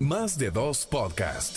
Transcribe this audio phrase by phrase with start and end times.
[0.00, 1.56] Más de dos podcast.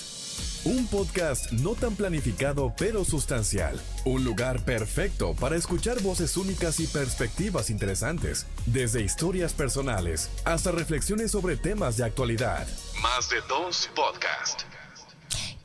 [0.65, 3.79] Un podcast no tan planificado pero sustancial.
[4.03, 8.47] Un lugar perfecto para escuchar voces únicas y perspectivas interesantes.
[8.65, 12.65] Desde historias personales hasta reflexiones sobre temas de actualidad.
[12.99, 14.61] Más de dos podcast.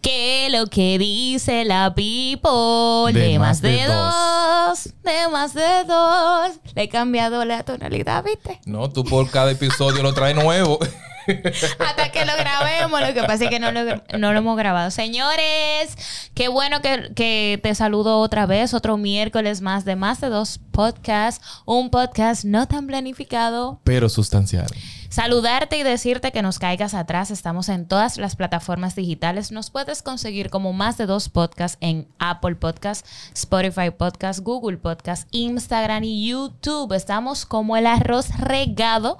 [0.03, 3.19] ¿Qué lo que dice la people?
[3.19, 4.93] De, más de, dos.
[5.03, 6.61] De más de dos.
[6.75, 8.61] Le he cambiado la tonalidad, ¿viste?
[8.67, 10.79] No, tú por cada episodio lo traes nuevo.
[11.79, 13.01] Hasta que lo grabemos.
[13.01, 14.91] Lo que pasa es que no lo, no lo hemos grabado.
[14.91, 15.97] Señores,
[16.35, 18.75] qué bueno que, que, te saludo otra vez.
[18.75, 21.45] Otro miércoles más de más de dos podcasts.
[21.65, 23.81] Un podcast no tan planificado.
[23.85, 24.67] Pero sustancial.
[25.09, 27.31] Saludarte y decirte que nos caigas atrás.
[27.31, 29.53] Estamos en todas las plataformas digitales.
[29.53, 35.27] Nos puedes conseguir como más de dos podcasts en Apple Podcasts, Spotify Podcasts, Google Podcasts,
[35.31, 36.93] Instagram y YouTube.
[36.93, 39.19] Estamos como el arroz regado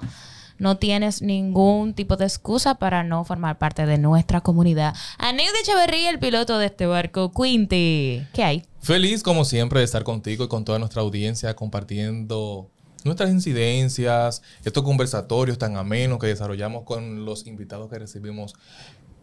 [0.57, 4.95] no tienes ningún tipo de excusa para no formar parte de nuestra comunidad.
[5.17, 8.25] Aneu de Echeverría, el piloto de este barco, Quinty.
[8.33, 8.65] ¿Qué hay?
[8.81, 12.69] Feliz como siempre de estar contigo y con toda nuestra audiencia compartiendo
[13.03, 18.53] nuestras incidencias, estos conversatorios tan amenos que desarrollamos con los invitados que recibimos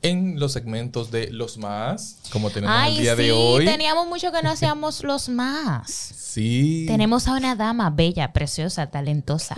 [0.03, 3.65] en los segmentos de los más, como tenemos el día de hoy.
[3.65, 5.91] Teníamos mucho que no hacíamos los más.
[5.91, 6.85] Sí.
[6.87, 9.55] Tenemos a una dama bella, preciosa, talentosa.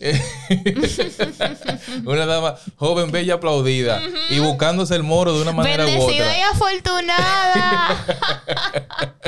[2.06, 6.38] una dama joven, bella, aplaudida y buscándose el moro de una manera u otra.
[6.38, 8.06] y afortunada.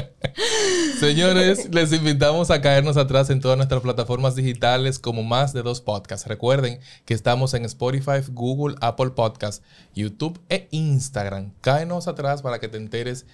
[0.99, 5.81] Señores, les invitamos a caernos atrás en todas nuestras plataformas digitales como más de dos
[5.81, 6.27] podcasts.
[6.27, 9.63] Recuerden que estamos en Spotify, Google, Apple Podcasts,
[9.95, 11.53] YouTube e Instagram.
[11.61, 13.27] Cáenos atrás para que te enteres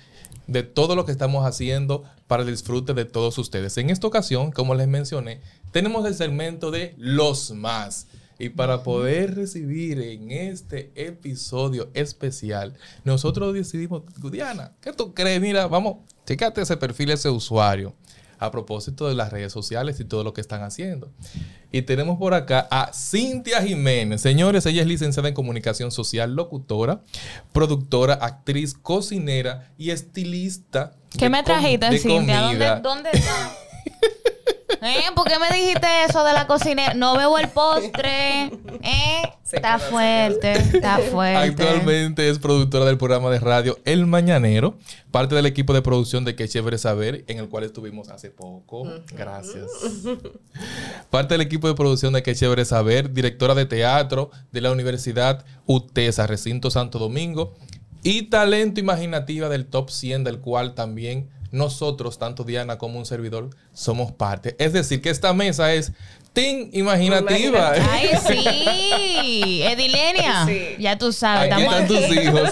[0.46, 3.76] de todo lo que estamos haciendo para el disfrute de todos ustedes.
[3.78, 5.40] En esta ocasión, como les mencioné,
[5.72, 8.08] tenemos el segmento de los más.
[8.40, 15.40] Y para poder recibir en este episodio especial, nosotros decidimos, Diana, ¿qué tú crees?
[15.40, 17.94] Mira, vamos, chécate ese perfil, ese usuario,
[18.38, 21.10] a propósito de las redes sociales y todo lo que están haciendo.
[21.70, 24.20] Y tenemos por acá a Cintia Jiménez.
[24.20, 27.02] Señores, ella es licenciada en comunicación social, locutora,
[27.52, 30.92] productora, actriz, cocinera y estilista.
[31.16, 32.40] ¿Qué me trajiste, Cintia?
[32.42, 33.56] ¿Dónde, ¿Dónde está?
[34.80, 35.10] ¿Eh?
[35.14, 36.94] ¿Por qué me dijiste eso de la cocinera?
[36.94, 38.44] No veo el postre.
[38.82, 39.22] ¿Eh?
[39.50, 41.62] Está fuerte, está fuerte.
[41.62, 44.76] Actualmente es productora del programa de radio El Mañanero,
[45.10, 48.86] parte del equipo de producción de Qué Chévere Saber, en el cual estuvimos hace poco.
[49.16, 49.66] Gracias.
[51.10, 55.44] Parte del equipo de producción de Qué Chévere Saber, directora de teatro de la Universidad
[55.64, 57.56] UTESA, Recinto Santo Domingo,
[58.02, 63.50] y talento imaginativa del top 100, del cual también nosotros, tanto Diana como un servidor,
[63.72, 64.56] somos parte.
[64.58, 65.92] Es decir, que esta mesa es
[66.32, 67.72] Team Imaginativa.
[67.90, 69.62] Ay, sí.
[69.62, 70.46] Edilenia.
[70.78, 71.52] Ya tú sabes.
[71.52, 72.50] Aquí están tus hijos.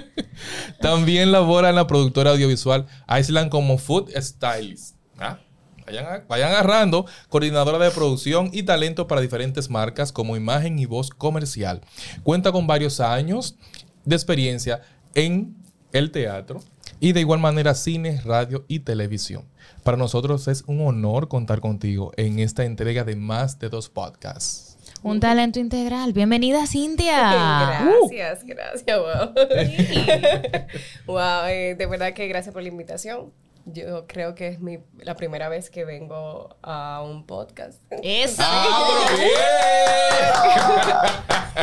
[0.80, 2.86] También labora en la productora audiovisual
[3.18, 4.96] Island como Food Stylist.
[5.18, 5.38] ¿Ah?
[5.86, 11.10] Vayan, vayan, agarrando, coordinadora de producción y talento para diferentes marcas como imagen y voz
[11.10, 11.80] comercial.
[12.22, 13.56] Cuenta con varios años
[14.04, 14.82] de experiencia
[15.14, 15.56] en
[15.92, 16.60] el teatro,
[17.02, 19.44] y de igual manera cine, radio y televisión.
[19.82, 24.78] Para nosotros es un honor contar contigo en esta entrega de más de dos podcasts.
[25.02, 26.12] Un talento integral.
[26.12, 27.82] Bienvenida, Cintia.
[28.08, 28.98] Gracias, gracias.
[29.00, 29.34] Wow.
[31.14, 33.32] wow, eh, de verdad que gracias por la invitación.
[33.64, 37.82] Yo creo que es mi, la primera vez que vengo a un podcast.
[38.04, 38.42] ¡Eso!
[38.46, 39.18] ¡Ah,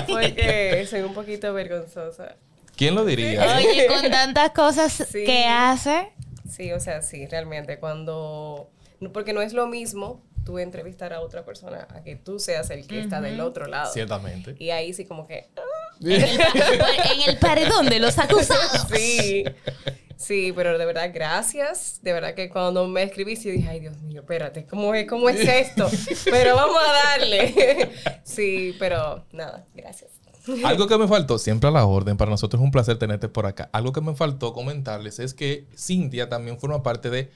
[0.06, 2.36] Porque soy un poquito vergonzosa.
[2.80, 3.58] ¿Quién lo diría?
[3.58, 6.14] Oye, con tantas cosas que hace.
[6.50, 8.72] Sí, o sea, sí, realmente cuando...
[9.12, 12.88] Porque no es lo mismo tú entrevistar a otra persona a que tú seas el
[12.88, 13.92] que está del otro lado.
[13.92, 14.56] Ciertamente.
[14.60, 15.50] Y ahí sí como que...
[15.58, 15.62] Ah.
[16.06, 18.88] en, el, paredón de los acusados.
[18.96, 19.44] Sí.
[20.16, 22.00] Sí, pero de verdad, gracias.
[22.02, 25.46] De verdad que cuando me escribiste, dije, ay, Dios mío, espérate, ¿cómo es, cómo es
[25.46, 25.90] esto?
[26.32, 27.90] pero vamos a darle.
[28.24, 30.19] sí, pero nada, gracias.
[30.66, 33.46] Algo que me faltó, siempre a la orden, para nosotros es un placer tenerte por
[33.46, 33.70] acá.
[33.74, 37.30] Algo que me faltó comentarles es que Cintia también forma parte de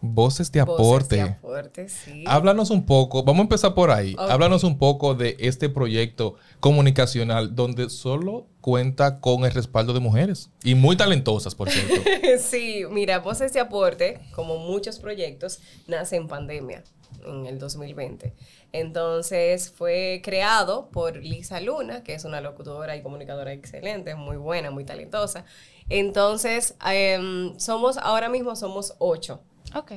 [0.00, 0.84] Voces de Aporte.
[0.84, 2.24] Voces de Aporte, sí.
[2.26, 4.14] Háblanos un poco, vamos a empezar por ahí.
[4.18, 10.50] Háblanos un poco de este proyecto comunicacional donde solo cuenta con el respaldo de mujeres
[10.62, 11.94] y muy talentosas, por cierto.
[12.38, 16.84] sí, mira, Voces de Aporte, como muchos proyectos, nace en pandemia
[17.24, 18.34] en el 2020.
[18.72, 24.70] Entonces fue creado por Lisa Luna, que es una locutora y comunicadora excelente, muy buena,
[24.70, 25.44] muy talentosa.
[25.88, 29.40] Entonces, em, somos, ahora mismo somos ocho.
[29.78, 29.92] Ok.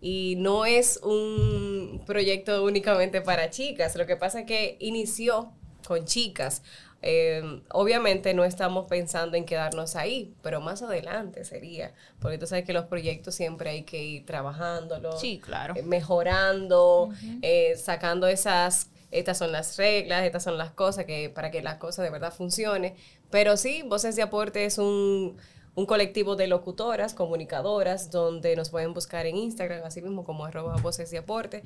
[0.00, 3.94] Y no es un proyecto únicamente para chicas.
[3.96, 5.52] Lo que pasa es que inició
[5.86, 6.62] con chicas.
[7.04, 12.64] Eh, obviamente no estamos pensando en quedarnos ahí, pero más adelante sería, porque tú sabes
[12.64, 15.74] que los proyectos siempre hay que ir trabajándolos, Sí, claro.
[15.76, 17.10] eh, mejorando,
[17.42, 21.78] eh, sacando esas, estas son las reglas, estas son las cosas que para que las
[21.78, 22.94] cosas de verdad funcionen.
[23.30, 25.36] Pero sí, Voces de Aporte es un,
[25.74, 30.76] un colectivo de locutoras, comunicadoras, donde nos pueden buscar en Instagram, así mismo como arroba
[30.82, 31.62] Voces de Aporte,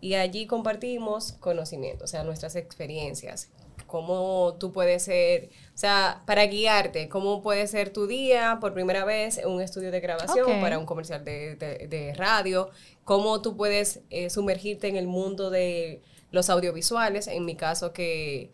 [0.00, 3.50] y allí compartimos conocimiento, o sea, nuestras experiencias,
[3.86, 9.04] cómo tú puedes ser, o sea, para guiarte, cómo puede ser tu día por primera
[9.04, 12.70] vez en un estudio de grabación para un comercial de, de- de radio,
[13.04, 18.50] cómo tú puedes eh, sumergirte en el mundo de los audiovisuales, en mi caso que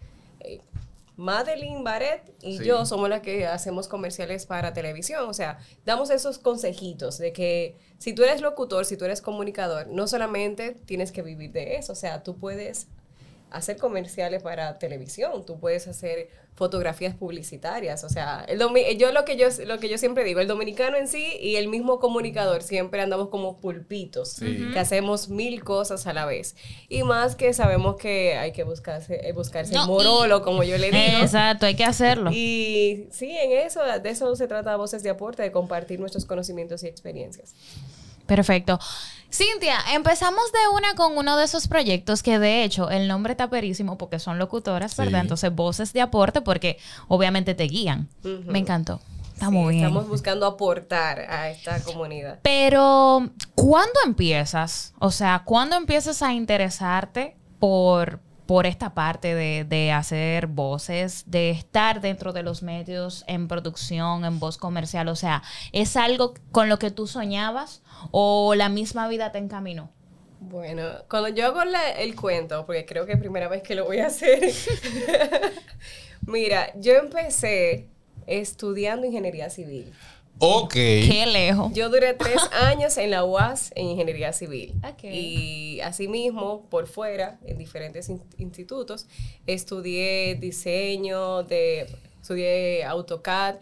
[1.16, 2.64] Madeline Barrett y Sí.
[2.64, 7.76] yo somos las que hacemos comerciales para televisión, o sea, damos esos consejitos de que
[7.98, 11.92] si tú eres locutor, si tú eres comunicador, no solamente tienes que vivir de eso,
[11.92, 12.88] o sea, tú puedes
[13.50, 19.24] hacer comerciales para televisión, tú puedes hacer fotografías publicitarias, o sea, el domi- yo lo
[19.26, 22.62] que yo lo que yo siempre digo, el dominicano en sí y el mismo comunicador
[22.62, 24.70] siempre andamos como pulpitos, Sí.
[24.72, 26.56] que hacemos mil cosas a la vez.
[26.88, 30.62] Y más que sabemos que hay que buscarse eh, buscarse No, el y- morolo, como
[30.64, 31.18] yo le digo.
[31.22, 32.30] Exacto, hay que hacerlo.
[32.32, 36.82] Y sí, en eso, de eso se trata Voces de Aporte, de compartir nuestros conocimientos
[36.82, 37.54] y experiencias.
[38.26, 38.78] Perfecto.
[39.30, 43.50] Cintia, empezamos de una con uno de esos proyectos que de hecho el nombre está
[43.50, 45.20] perísimo porque son locutoras, ¿verdad?
[45.20, 45.22] Sí.
[45.22, 46.78] Entonces voces de aporte porque
[47.08, 48.08] obviamente te guían.
[48.22, 49.00] Me encantó.
[49.34, 49.84] Está Sí, muy bien.
[49.84, 52.38] Estamos buscando aportar a esta comunidad.
[52.42, 54.94] Pero, ¿cuándo empiezas?
[54.98, 61.50] O sea, ¿cuándo empiezas a interesarte por, por esta parte de, de hacer voces, de
[61.50, 65.08] estar dentro de los medios en producción, en voz comercial?
[65.08, 67.82] O sea, ¿es algo con lo que tú soñabas
[68.12, 69.90] o la misma vida te encaminó?
[70.38, 73.84] Bueno, cuando yo hago la- el cuento, porque creo que es primera vez que lo
[73.84, 74.40] voy a hacer.
[76.26, 77.88] Mira, yo empecé
[78.26, 79.92] estudiando ingeniería civil.
[80.38, 80.72] Ok.
[80.74, 81.72] Qué lejos.
[81.72, 84.74] Yo duré tres años en la UAS en ingeniería civil.
[84.86, 85.04] Ok.
[85.04, 89.06] Y asimismo, por fuera, en diferentes in- institutos,
[89.46, 91.86] estudié diseño, de,
[92.20, 93.56] estudié AutoCAD.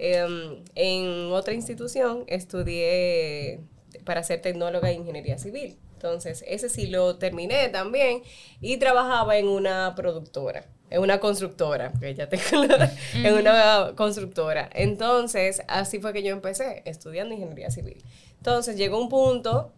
[0.00, 3.60] Em, en otra institución estudié
[4.04, 5.76] para ser tecnóloga en ingeniería civil.
[5.94, 8.22] Entonces, ese sí lo terminé también
[8.60, 14.68] y trabajaba en una productora, en una constructora, porque ya tengo la- en una constructora.
[14.72, 18.02] Entonces, así fue que yo empecé, estudiando ingeniería civil.
[18.38, 19.72] Entonces, llegó un punto,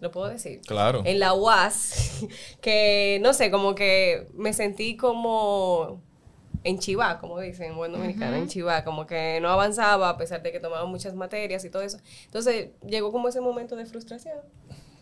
[0.00, 1.02] lo puedo decir, Claro.
[1.04, 2.20] en la UAS,
[2.60, 6.02] que no sé, como que me sentí como
[6.62, 10.42] en chivá, como dicen en buen dominicano, en chivá, como que no avanzaba a pesar
[10.42, 11.98] de que tomaba muchas materias y todo eso.
[12.24, 14.38] Entonces llegó como ese momento de frustración.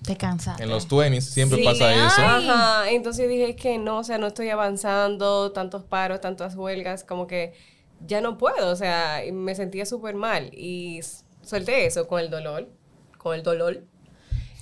[0.05, 0.63] Te cansaste.
[0.63, 2.21] En los 20 siempre Sí, pasa eso.
[2.23, 7.27] Ajá, entonces dije que no, o sea, no estoy avanzando, tantos paros, tantas huelgas, como
[7.27, 7.53] que
[8.07, 11.01] ya no puedo, o sea, me sentía súper mal y
[11.43, 12.69] solté eso con el dolor,
[13.19, 13.85] con el dolor.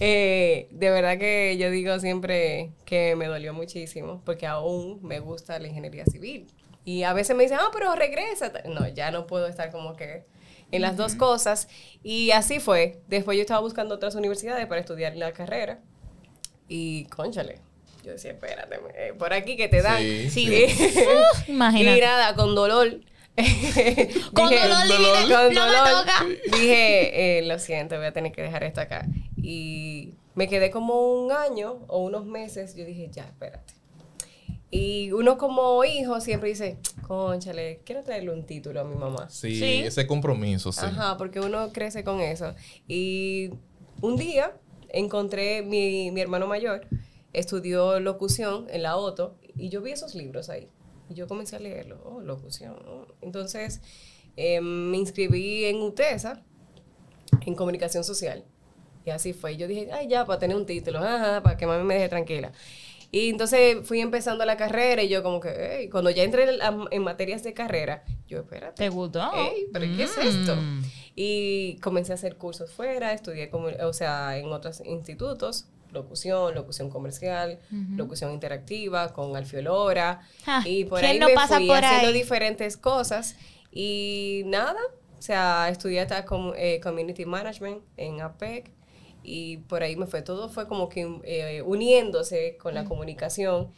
[0.03, 5.59] Eh, de verdad que yo digo siempre que me dolió muchísimo porque aún me gusta
[5.59, 6.47] la ingeniería civil.
[6.85, 8.51] Y a veces me dicen, ah, pero regresa.
[8.67, 10.25] No, ya no puedo estar como que
[10.73, 11.69] en las dos cosas.
[12.03, 13.01] Y así fue.
[13.09, 15.81] Después yo estaba buscando otras universidades para estudiar la carrera.
[16.69, 17.61] Y, conchale,
[18.05, 19.99] yo decía, espérate, eh, por aquí que te dan.
[20.03, 20.69] Sí, Sí.
[20.97, 21.99] Uf, imagínate.
[21.99, 23.01] Y nada, con dolor.
[24.35, 25.17] Con Dije- dolor, dolor.
[25.29, 26.27] con no me dolor, toca.
[26.59, 29.07] Dije, eh, lo siento, voy a tener que dejar esto acá.
[29.41, 32.75] Y me quedé como un año o unos meses.
[32.77, 33.73] Yo dije, ya, espérate.
[34.71, 39.29] Y uno como hijo siempre dice, conchale, quiero traerle un título a mi mamá.
[39.29, 39.83] Sí, Sí.
[39.85, 40.81] ese compromiso, sí.
[40.85, 42.55] Ajá, porque uno crece con eso.
[42.87, 43.51] Y
[44.01, 44.53] un día
[44.91, 46.87] encontré mi, mi hermano mayor,
[47.33, 50.69] estudió locución en la OTO, y yo vi esos libros ahí.
[51.09, 52.01] Y yo comencé a leerlo.
[52.05, 52.77] Oh, locución.
[52.87, 53.07] oh.
[53.21, 53.81] Entonces,
[54.37, 56.43] eh, me inscribí en UTESA,
[57.45, 58.45] en comunicación social.
[59.05, 59.57] Y así fue.
[59.57, 62.53] Yo dije, ay, ya, para tener un título, ajá, para que mami me deje tranquila.
[63.13, 66.87] Y entonces fui empezando la carrera y yo como que, cuando ya entré en, la-
[66.91, 68.85] en materias de carrera, yo, espérate.
[68.85, 69.29] ¿Te gustó?
[69.73, 70.55] ¿pero qué es esto?
[70.57, 70.83] Mm.
[71.17, 76.89] Y comencé a hacer cursos fuera, estudié, como, o sea, en otros institutos, locución, locución
[76.89, 77.59] comercial,
[77.97, 80.21] locución interactiva, con Alfiolora.
[80.45, 82.15] Ja, y por ¿quién ahí no me pasa fui por haciendo ahí?
[82.15, 83.35] diferentes cosas.
[83.73, 84.79] Y nada,
[85.19, 88.71] o sea, estudié hasta com- eh, Community Management en APEC.
[89.33, 93.71] Y por ahí me fue, todo fue como que eh, uniéndose con la comunicación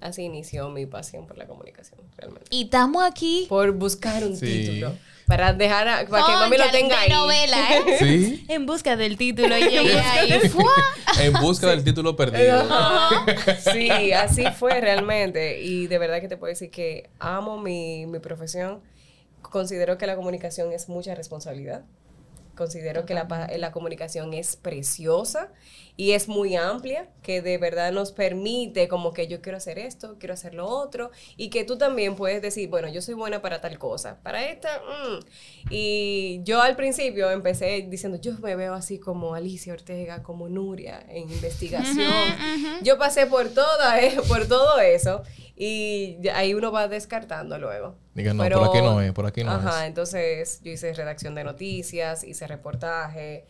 [0.00, 2.46] así inició mi pasión por la comunicación, realmente.
[2.50, 3.46] Y estamos aquí.
[3.48, 4.46] Por buscar un Sí.
[4.46, 4.92] título.
[5.26, 7.08] Para dejar, a- para que mami lo tenga ahí.
[7.10, 7.96] novela, ¿eh?
[7.98, 8.44] Sí.
[8.48, 9.56] En busca del título.
[9.56, 10.30] Y llegué ahí.
[11.22, 12.62] En busca del título perdido.
[13.72, 15.62] Sí, así fue realmente.
[15.62, 18.82] Y de verdad que te puedo decir que amo mi, mi profesión.
[19.40, 21.82] Considero que la comunicación es mucha responsabilidad.
[22.56, 25.50] Considero que la, la comunicación es preciosa
[25.96, 30.16] y es muy amplia, que de verdad nos permite como que yo quiero hacer esto,
[30.18, 33.60] quiero hacer lo otro, y que tú también puedes decir, bueno, yo soy buena para
[33.60, 35.24] tal cosa, para esta, mm.
[35.70, 41.04] y yo al principio empecé diciendo, yo me veo así como Alicia Ortega, como Nuria
[41.08, 42.12] en investigación.
[42.82, 45.22] Yo pasé por toda, eh, por todo eso,
[45.56, 47.96] y ahí uno va descartando luego.
[48.14, 49.88] Diga, no, por aquí no es, por aquí no Ajá, es.
[49.88, 53.44] entonces yo hice redacción de noticias, hice reportaje,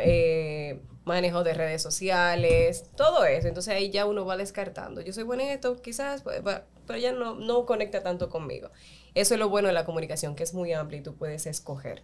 [0.00, 3.46] eh, manejo de redes sociales, todo eso.
[3.48, 5.00] Entonces ahí ya uno va descartando.
[5.00, 6.42] Yo soy buena en esto, quizás, pues,
[6.86, 8.70] pero ya no, no conecta tanto conmigo.
[9.14, 12.02] Eso es lo bueno de la comunicación, que es muy amplia y tú puedes escoger.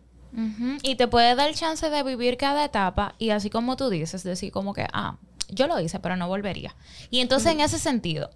[0.82, 4.50] Y te puede dar chance de vivir cada etapa y así como tú dices, decir
[4.50, 5.18] como que, ah,
[5.50, 6.74] yo lo hice, pero no volvería.
[7.10, 8.30] Y entonces en ese sentido,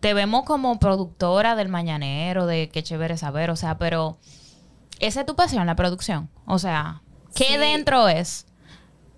[0.00, 4.18] te vemos como productora del Mañanero, de qué chévere saber, o sea, pero
[5.00, 6.30] esa es tu pasión, la producción.
[6.46, 7.02] O sea,
[7.34, 7.56] ¿qué Sí.
[7.58, 8.46] dentro es?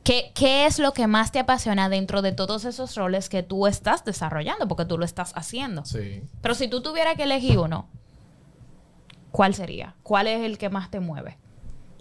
[0.04, 3.66] ¿Qué, ¿Qué es lo que más te apasiona dentro de todos esos roles que tú
[3.66, 4.66] estás desarrollando?
[4.66, 5.84] Porque tú lo estás haciendo.
[5.84, 6.22] Sí.
[6.40, 7.88] Pero si tú tuvieras que elegir uno,
[9.30, 9.94] ¿cuál sería?
[10.02, 11.36] ¿Cuál es el que más te mueve?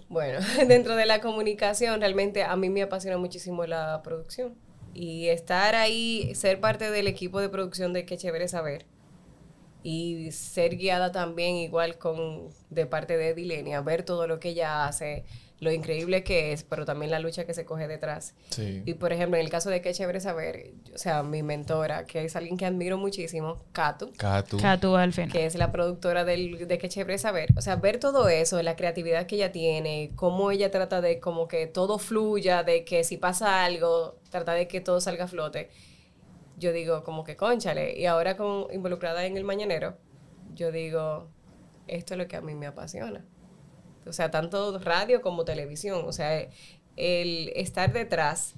[0.08, 0.38] Bueno,
[0.68, 4.54] dentro de la comunicación, realmente a mí me apasiona muchísimo la producción.
[5.00, 8.84] Y estar ahí, ser parte del equipo de producción de Qué Chévere Saber.
[9.84, 14.86] Y ser guiada también igual con de parte de Dilenia, ver todo lo que ella
[14.88, 15.24] hace,
[15.60, 18.34] lo increíble que es, pero también la lucha que se coge detrás.
[18.50, 18.82] Sí.
[18.86, 22.24] Y por ejemplo, en el caso de Qué Chévere Saber, o sea, mi mentora, que
[22.24, 24.56] es alguien que admiro muchísimo, Katu, Catu.
[24.58, 25.32] Que tú al final.
[25.32, 27.48] que es la productora del, de Qué Chévere Saber.
[27.56, 31.48] O sea, ver todo eso, la creatividad que ella tiene, cómo ella trata de como
[31.48, 35.70] que todo fluya, de que si pasa algo, trata de que todo salga a flote.
[36.56, 37.98] Yo digo, como que conchale.
[37.98, 39.96] Y ahora con, involucrada en el mañanero,
[40.54, 41.28] yo digo,
[41.88, 43.24] esto es lo que a mí me apasiona.
[44.08, 46.04] O sea, tanto radio como televisión.
[46.06, 46.48] O sea,
[46.96, 48.54] el estar detrás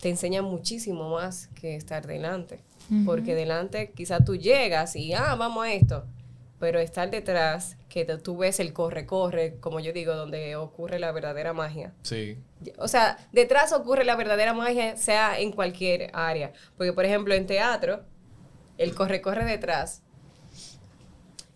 [0.00, 2.60] te enseña muchísimo más que estar delante.
[3.06, 6.04] Porque delante quizá tú llegas y, ah, vamos a esto.
[6.60, 11.52] Pero estar detrás, que tú ves el corre-corre, como yo digo, donde ocurre la verdadera
[11.54, 11.94] magia.
[12.02, 12.36] Sí.
[12.78, 16.52] O sea, detrás ocurre la verdadera magia, sea en cualquier área.
[16.76, 18.02] Porque, por ejemplo, en teatro,
[18.76, 20.02] el corre-corre detrás,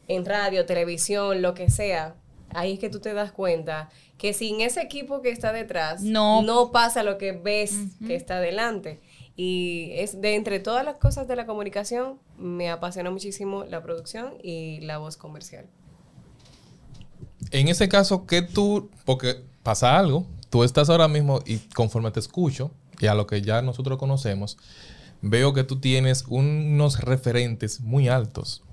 [0.09, 2.15] en radio, televisión, lo que sea,
[2.55, 6.43] ahí es que tú te das cuenta que sin ese equipo que está detrás, No.
[6.43, 7.73] no pasa lo que ves
[8.07, 9.01] que está adelante.
[9.37, 14.35] Y es de entre todas las cosas de la comunicación, me apasiona muchísimo la producción
[14.43, 15.67] y la voz comercial.
[17.53, 22.19] En ese caso, que tú, porque pasa algo, tú estás ahora mismo y conforme te
[22.21, 24.59] escucho, y a lo que ya nosotros conocemos,
[25.23, 28.65] veo que tú tienes unos referentes muy altos.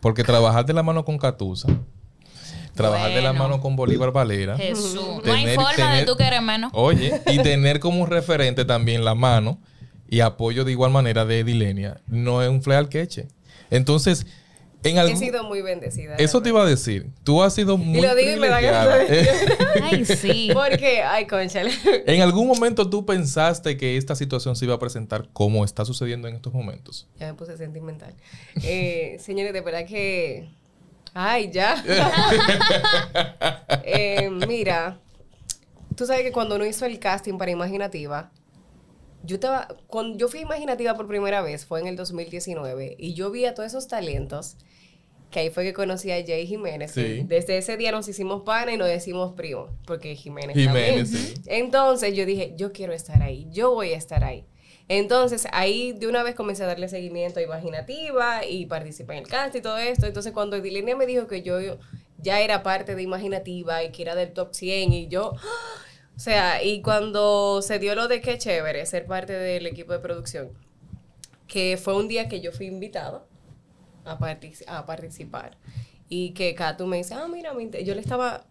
[0.00, 1.68] Porque trabajar de la mano con Catusa,
[2.76, 4.94] trabajar de la mano con Bolívar Valera, Jesús.
[4.94, 6.70] no hay Tener- forma de tú querer menos.
[6.74, 9.58] oye, y tener como referente también la mano
[10.08, 13.26] y apoyo de igual manera de Edilenia, no es un fleal queche.
[13.70, 14.24] Entonces,
[14.84, 15.18] en He algún...
[15.18, 16.14] sido muy bendecida.
[16.16, 17.08] Eso te iba a decir.
[17.24, 19.28] Tú has sido muy lo digo y me da ganas de-
[19.82, 20.50] Ay, sí.
[20.54, 21.72] Porque, ay, conchale.
[22.06, 26.28] ¿En algún momento tú pensaste que esta situación se iba a presentar como está sucediendo
[26.28, 27.08] en estos momentos?
[27.18, 28.14] Ya me puse sentimental.
[28.62, 30.48] Eh, señores, de verdad que.
[31.18, 31.82] Ay, ya.
[33.88, 34.98] Eh, mira,
[35.94, 38.32] tú sabes que cuando uno hizo el casting para Imaginativa,
[39.22, 39.68] yo estaba.
[39.86, 43.44] Cuando yo fui a Imaginativa por primera vez, fue en el 2019, y yo vi
[43.46, 44.56] a todos esos talentos.
[45.30, 46.92] Que ahí fue que conocí a Jay Jiménez.
[46.92, 47.22] Sí.
[47.26, 51.34] Desde ese día nos hicimos pana y nos decimos primo, porque Jiménez, Jiménez, también.
[51.34, 51.34] sí.
[51.46, 54.44] Entonces yo dije, yo quiero estar ahí, yo voy a estar ahí.
[54.88, 59.28] Entonces ahí de una vez comencé a darle seguimiento a Imaginativa y participé en el
[59.28, 60.06] cast y todo esto.
[60.06, 61.58] Entonces cuando Edilenia me dijo que yo
[62.18, 65.32] ya era parte de Imaginativa y que era del top 100 y yo...
[65.36, 65.82] ¡ah!
[66.16, 69.98] O sea, y cuando se dio lo de qué chévere ser parte del equipo de
[69.98, 70.50] producción,
[71.46, 73.26] que fue un día que yo fui invitado
[74.06, 74.18] a,
[74.66, 75.58] a participar.
[76.08, 77.84] Y que Katu me dice, ah, mira, me inter-".
[77.84, 78.46] yo le estaba...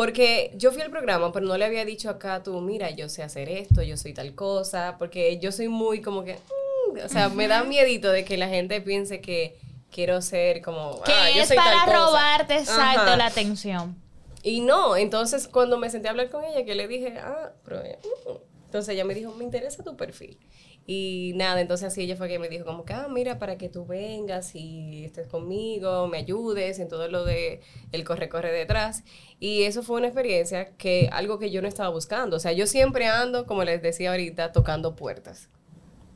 [0.00, 3.22] Porque yo fui al programa, pero no le había dicho a Katu, mira, yo sé
[3.22, 6.36] hacer esto, yo soy tal cosa, porque yo soy muy como que...
[6.36, 9.58] mm, o sea, me da miedito de que la gente piense que
[9.90, 11.02] quiero ser como...
[11.02, 11.96] Que "Ah, yo es tal para cosa".
[11.98, 13.16] robarte exacto Ajá.
[13.18, 13.94] la atención.
[14.42, 17.84] Y no, entonces cuando me senté a hablar con ella, que le dije, ah, pero...
[17.84, 18.36] eh, mm".
[18.64, 20.38] Entonces ella me dijo, me interesa tu perfil.
[20.86, 23.68] Y nada, entonces así ella fue que me dijo como que, ah, mira, para que
[23.68, 27.60] tú vengas y estés conmigo, me ayudes en todo lo de
[27.92, 29.04] el corre-corre detrás.
[29.38, 32.36] Y eso fue una experiencia que, algo que yo no estaba buscando.
[32.36, 35.48] O sea, yo siempre ando, como les decía ahorita, tocando puertas.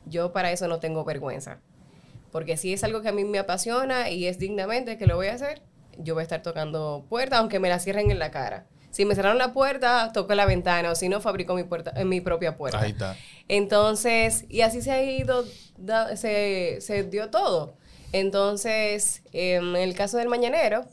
[0.05, 1.61] Yo para eso no tengo vergüenza.
[2.31, 5.27] Porque si es algo que a mí me apasiona y es dignamente que lo voy
[5.27, 5.61] a hacer,
[5.97, 8.67] yo voy a estar tocando puertas, aunque me la cierren en la cara.
[8.95, 12.07] Si me cerraron la puerta, toco la ventana, o si no, fabrico mi, puerta, en
[12.07, 12.79] mi propia puerta.
[12.79, 13.17] Ahí está.
[13.49, 15.43] Entonces, y así se ha ido,
[15.75, 17.75] da- se, se dio todo.
[18.13, 20.85] Entonces, em, en el caso del Mañanero,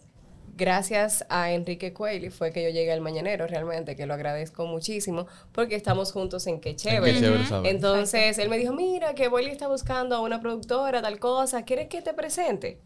[0.56, 5.28] gracias a Enrique Cueli fue que yo llegué al Mañanero, realmente, que lo agradezco muchísimo,
[5.52, 7.12] porque estamos juntos en Qué Chévere.
[7.14, 7.70] Qué chévere.
[7.70, 11.86] Entonces, él me dijo, mira, que Boyle está buscando a una productora, tal cosa, ¿quieres
[11.86, 12.80] que te presente?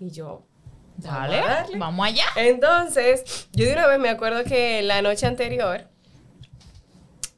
[0.00, 0.46] Y yo,
[0.96, 1.78] Dale, "Vamos a darle".
[1.78, 2.24] vamos allá.
[2.36, 5.88] Entonces, yo de una vez me acuerdo que la noche anterior,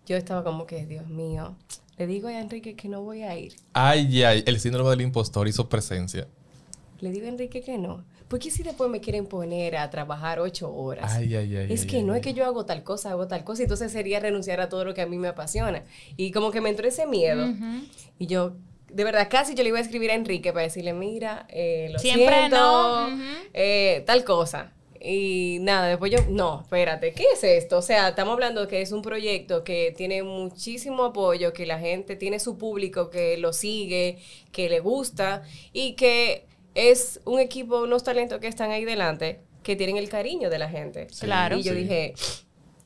[0.07, 1.57] yo estaba como que, Dios mío,
[1.99, 3.55] le digo a Enrique que no voy a ir.
[3.73, 6.29] Ay, ay, el síndrome del impostor hizo presencia.
[7.01, 8.05] Le digo a Enrique que no.
[8.29, 11.13] Porque si después me quieren poner a trabajar ocho horas?
[11.15, 11.73] Ay, ay, ay.
[11.73, 12.21] es ay, que ay, no ay.
[12.21, 14.95] es que yo hago tal cosa, hago tal cosa, entonces sería renunciar a todo lo
[14.95, 15.85] que a mí me apasiona.
[16.17, 17.47] Y como que me entró ese miedo.
[18.19, 18.57] Y yo,
[18.88, 21.99] de verdad, casi yo le iba a escribir a Enrique para decirle, mira, eh, lo
[21.99, 23.21] Siempre siento, no,
[23.52, 24.73] eh, tal cosa.
[25.00, 27.78] Y nada, después yo, no, espérate, ¿qué es esto?
[27.78, 31.78] O sea, estamos hablando de que es un proyecto que tiene muchísimo apoyo, que la
[31.78, 34.19] gente tiene su público que lo sigue,
[34.52, 39.76] que le gusta y que es un equipo, unos talentos que están ahí delante, que
[39.76, 41.09] tienen el cariño de la gente.
[41.11, 41.59] Sí, Claro.
[41.59, 41.81] Y yo sí.
[41.81, 42.14] dije,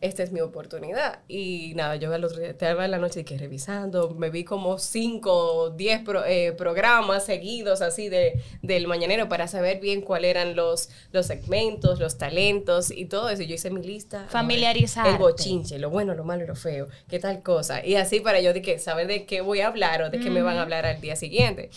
[0.01, 1.21] esta es mi oportunidad.
[1.29, 4.79] Y nada, yo al otro día, en la noche y que revisando, me vi como
[4.79, 10.31] cinco o diez pro- eh, programas seguidos así de, del Mañanero para saber bien cuáles
[10.31, 13.43] eran los, los segmentos, los talentos y todo eso.
[13.43, 14.27] Yo hice mi lista.
[14.31, 15.11] Familiarizarte.
[15.11, 17.85] El bochinche, lo bueno, lo malo y lo feo, qué tal cosa.
[17.85, 20.31] Y así para yo de que saber de qué voy a hablar o de qué
[20.31, 21.71] me van a hablar al día siguiente.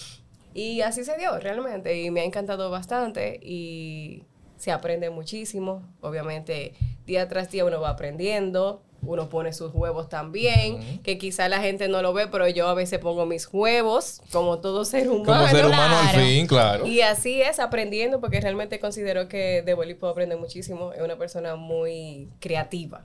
[0.53, 4.24] Y así se dio realmente y me ha encantado bastante y
[4.63, 5.84] se aprende muchísimo.
[6.00, 6.74] Obviamente
[7.05, 11.89] día tras día uno va aprendiendo, uno pone sus huevos también, que quizá la gente
[11.89, 15.25] no lo ve, pero yo a veces pongo mis huevos como todo ser humano.
[15.25, 16.20] Como ser humano al Claro.
[16.25, 16.88] fin, claro.
[16.88, 20.93] Y así es, aprendiendo, porque realmente considero que de Bolí puedo aprender muchísimo.
[20.93, 23.03] Es una persona muy creativa.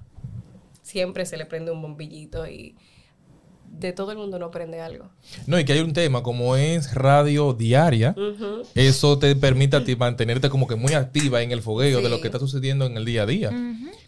[0.82, 2.76] Siempre se le prende un bombillito y
[3.70, 5.10] de todo el mundo no aprende algo.
[5.46, 8.14] No, y que hay un tema, como es radio diaria,
[8.74, 12.20] eso te permite a ti mantenerte como que muy activa en el fogueo de lo
[12.20, 13.50] que está sucediendo en el día a día.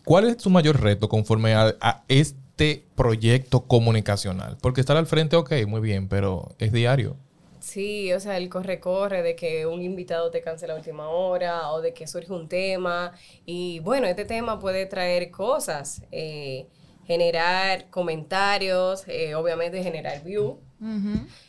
[0.05, 4.57] ¿Cuál es tu mayor reto conforme a, a este proyecto comunicacional?
[4.61, 7.17] Porque estar al frente, ok, muy bien, pero es diario.
[7.61, 11.83] Sí, o sea, el corre-corre de que un invitado te cancela a última hora o
[11.83, 13.13] de que surge un tema.
[13.45, 16.67] Y bueno, este tema puede traer cosas, eh,
[17.07, 20.59] generar comentarios, eh, obviamente generar view.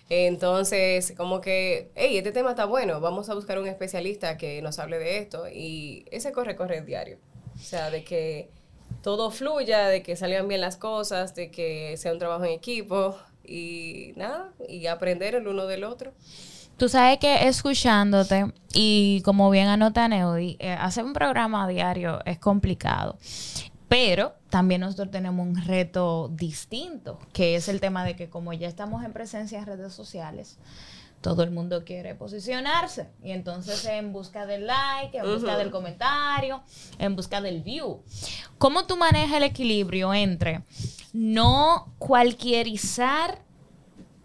[0.09, 4.77] Entonces, como que, hey, este tema está bueno, vamos a buscar un especialista que nos
[4.79, 5.47] hable de esto.
[5.47, 7.17] Y ese corre-corre diario.
[7.55, 8.49] O sea, de que
[9.01, 13.17] todo fluya, de que salgan bien las cosas, de que sea un trabajo en equipo
[13.45, 16.11] y nada, y aprender el uno del otro.
[16.77, 22.39] Tú sabes que escuchándote y como bien anota Neudi, eh, hacer un programa diario es
[22.39, 23.17] complicado.
[23.91, 28.69] Pero también nosotros tenemos un reto distinto, que es el tema de que como ya
[28.69, 30.57] estamos en presencia en redes sociales,
[31.19, 33.09] todo el mundo quiere posicionarse.
[33.21, 36.63] Y entonces en busca del like, en busca del comentario,
[36.99, 38.01] en busca del view.
[38.57, 40.63] ¿Cómo tú manejas el equilibrio entre
[41.11, 43.39] no cualquierizar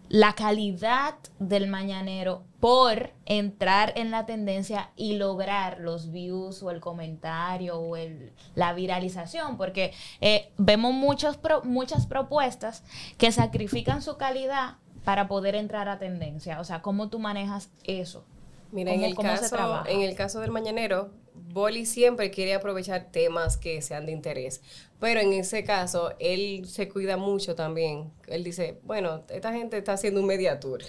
[0.07, 6.79] la calidad del mañanero por entrar en la tendencia y lograr los views o el
[6.79, 12.83] comentario o el- la viralización, porque eh, vemos muchos pro- muchas propuestas
[13.17, 16.59] que sacrifican su calidad para poder entrar a tendencia.
[16.59, 18.25] O sea, ¿cómo tú manejas eso?
[18.71, 21.11] Mira, en ¿Cómo- el, caso, en el caso del mañanero,
[21.53, 24.61] Boli siempre quiere aprovechar temas que sean de interés.
[24.99, 28.11] Pero en ese caso, él se cuida mucho también.
[28.25, 30.81] Él dice, bueno, esta gente está haciendo un media tour.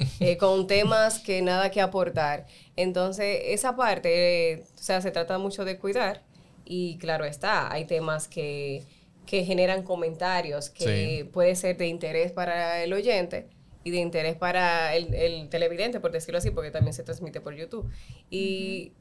[0.20, 2.46] eh, con temas que nada que aportar.
[2.76, 6.22] Entonces, esa parte, eh, o sea, se trata mucho de cuidar.
[6.64, 8.84] Y claro está, hay temas que,
[9.26, 11.24] que generan comentarios, que Sí.
[11.24, 13.48] puede ser de interés para el oyente
[13.82, 17.54] y de interés para el, el televidente, por decirlo así, porque también se transmite por
[17.54, 17.90] YouTube.
[18.30, 18.92] Y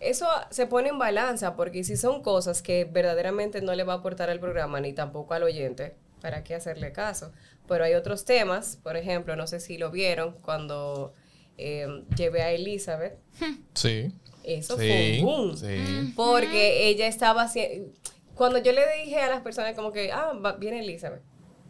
[0.00, 3.96] eso se pone en balanza, porque si son cosas que verdaderamente no le va a
[3.96, 7.32] aportar al programa ni tampoco al oyente, ¿para qué hacerle caso?
[7.68, 11.14] Pero hay otros temas, por ejemplo, no sé si lo vieron cuando
[11.58, 13.18] eh, llevé a Elizabeth,
[13.74, 14.12] Sí.
[14.44, 14.88] eso sí.
[14.88, 15.56] fue un boom.
[15.56, 16.12] Sí.
[16.16, 17.92] Porque ella estaba haciendo.
[18.34, 21.22] Cuando yo le dije a las personas, como que, ah, va- viene Elizabeth.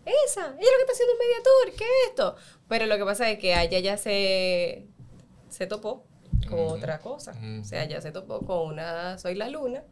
[0.05, 2.37] esa, ella es lo que está haciendo un media tour, ¿qué es esto?
[2.69, 4.87] Pero lo que pasa es que allá ya se,
[5.49, 6.05] se topó
[6.49, 7.33] con otra cosa.
[7.61, 9.83] O sea, ya se topó con una Soy la Luna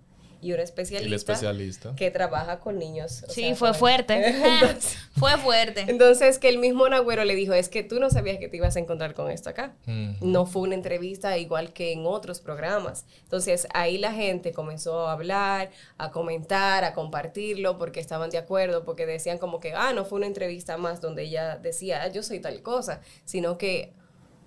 [0.40, 1.94] y una especialista, especialista.
[1.96, 3.24] que trabaja con niños.
[3.28, 4.14] o Sí, sea, fue fuerte.
[4.60, 5.84] Entonces- fue fuerte.
[5.88, 8.76] Entonces, que el mismo Nagüero le dijo, es que tú no sabías que te ibas
[8.76, 9.74] a encontrar con esto acá.
[10.20, 13.04] No fue una entrevista igual que en otros programas.
[13.24, 18.84] Entonces, ahí la gente comenzó a hablar, a comentar, a compartirlo, porque estaban de acuerdo,
[18.84, 22.22] porque decían como que, ah, no fue una entrevista más donde ella decía, ah, yo
[22.22, 23.92] soy tal cosa, sino que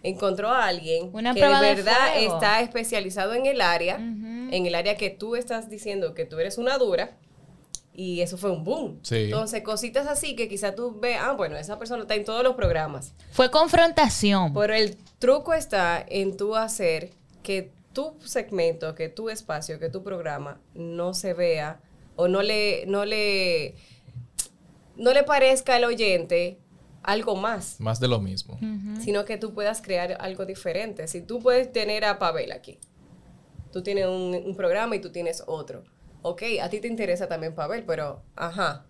[0.04, 4.98] encontró a alguien Una que de verdad está especializado en el área, en el área
[4.98, 7.18] que tú estás diciendo que tú eres una dura.
[7.94, 9.00] Y eso fue un boom.
[9.04, 9.26] Sí.
[9.26, 12.56] Entonces, cositas así que quizá tú ves, ah, bueno, esa persona está en todos los
[12.56, 13.14] programas.
[13.32, 14.54] Fue confrontación.
[14.54, 17.10] Pero el truco está en tú hacer
[17.44, 21.82] que tu segmento, que tu espacio, que tu programa no se vea
[22.16, 23.76] o no le, no le,
[24.96, 26.61] no le parezca al oyente
[27.04, 28.60] algo más, Más de lo mismo.
[29.02, 31.08] sino que tú puedas crear algo diferente.
[31.08, 32.78] Si tú puedes tener a Pavel aquí,
[33.72, 35.84] tú tienes un, un programa y tú tienes otro.
[36.22, 38.86] Ok, a ti te interesa también Pavel, pero, ajá,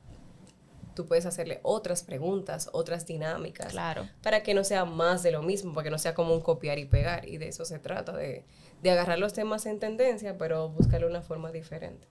[0.96, 4.10] tú puedes hacerle otras preguntas, otras dinámicas Claro.
[4.22, 6.78] para que no sea más de lo mismo, para que no sea como un copiar
[6.80, 7.26] y pegar.
[7.30, 8.44] Y de eso se trata, de,
[8.84, 12.06] de agarrar los temas en tendencia, pero buscarle una forma diferente.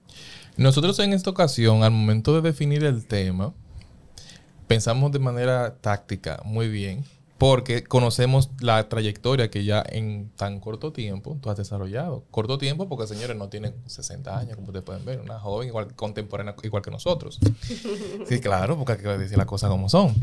[0.56, 3.52] Nosotros en esta ocasión, al momento de definir el tema,
[4.70, 7.02] pensamos de manera táctica muy bien,
[7.38, 12.22] porque conocemos la trayectoria que ya en tan corto tiempo tú has desarrollado.
[12.30, 15.92] Corto tiempo porque, señores, no tienen 60 años, como ustedes pueden ver, una joven igual,
[15.96, 17.40] contemporánea igual que nosotros.
[18.28, 20.14] Sí, claro, porque hay que decir las cosas como son.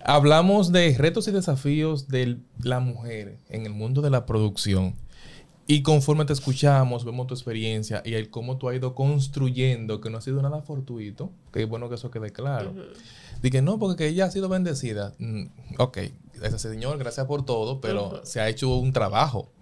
[0.00, 4.96] Hablamos de retos y desafíos de la mujer en el mundo de la producción.
[5.70, 10.08] Y conforme te escuchamos, vemos tu experiencia y el cómo tú has ido construyendo, que
[10.08, 12.72] no ha sido nada fortuito, que es bueno que eso quede claro.
[13.42, 15.12] Dije, no, porque que ella ha sido bendecida.
[15.18, 15.44] Mm,
[15.78, 15.98] ok,
[16.42, 19.52] ese señor, gracias por todo, pero se ha hecho un trabajo.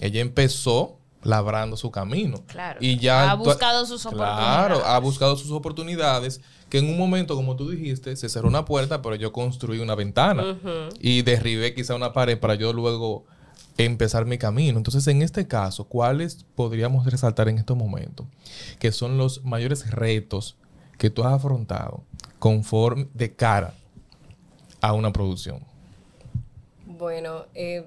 [0.00, 2.42] Ella empezó labrando su camino.
[2.46, 2.78] Claro.
[2.80, 4.16] Y ya Ha buscado sus Claro,
[4.78, 4.82] oportunidades.
[4.86, 9.02] ha buscado sus oportunidades, que en un momento, como tú dijiste, se cerró una puerta,
[9.02, 10.58] pero yo construí una ventana
[10.98, 13.26] y derribé quizá una pared para yo luego
[13.78, 14.78] empezar mi camino.
[14.78, 18.26] Entonces, en este caso, ¿cuáles podríamos resaltar en estos momentos?
[18.78, 20.56] Que son los mayores retos
[20.98, 22.04] que tú has afrontado
[22.38, 23.74] conforme de cara
[24.80, 25.60] a una producción.
[26.86, 27.86] Bueno, eh,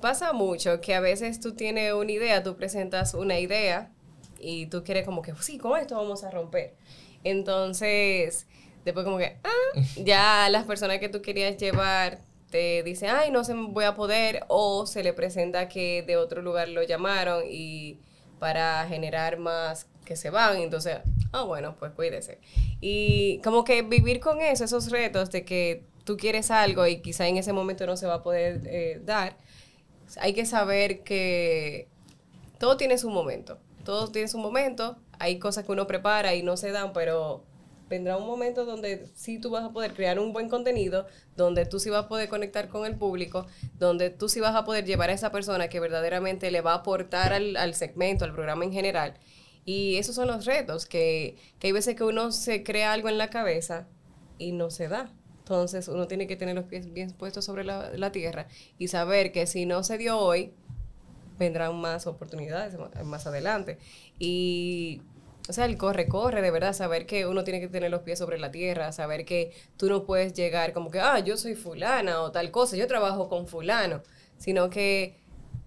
[0.00, 3.90] pasa mucho que a veces tú tienes una idea, tú presentas una idea
[4.40, 6.74] y tú quieres como que, sí, con esto vamos a romper.
[7.24, 8.46] Entonces,
[8.84, 12.18] después como que, ah, ya las personas que tú querías llevar
[12.52, 16.42] te dicen, ay, no se voy a poder, o se le presenta que de otro
[16.42, 17.98] lugar lo llamaron y
[18.38, 20.98] para generar más que se van, entonces,
[21.32, 22.38] ah, bueno, pues cuídese.
[22.80, 27.26] Y como que vivir con eso, esos retos de que tú quieres algo y quizá
[27.26, 29.36] en ese momento no se va a poder eh, dar,
[30.20, 31.88] hay que saber que
[32.58, 33.58] todo tiene su momento.
[33.84, 34.98] Todo tiene su momento.
[35.18, 37.44] Hay cosas que uno prepara y no se dan, pero
[37.92, 41.78] vendrá un momento donde sí tú vas a poder crear un buen contenido, donde tú
[41.78, 43.46] sí vas a poder conectar con el público,
[43.78, 46.76] donde tú sí vas a poder llevar a esa persona que verdaderamente le va a
[46.76, 49.12] aportar al, al segmento, al programa en general.
[49.66, 53.18] Y esos son los retos, que, que hay veces que uno se crea algo en
[53.18, 53.86] la cabeza
[54.38, 55.12] y no se da.
[55.40, 59.32] Entonces uno tiene que tener los pies bien puestos sobre la, la tierra y saber
[59.32, 60.54] que si no se dio hoy,
[61.38, 63.78] vendrán más oportunidades más adelante.
[64.18, 65.02] Y,
[65.48, 68.18] o sea, el corre, corre, de verdad, saber que uno tiene que tener los pies
[68.18, 72.20] sobre la tierra, saber que tú no puedes llegar como que, ah, yo soy fulana
[72.20, 74.02] o tal cosa, yo trabajo con fulano,
[74.38, 75.20] sino que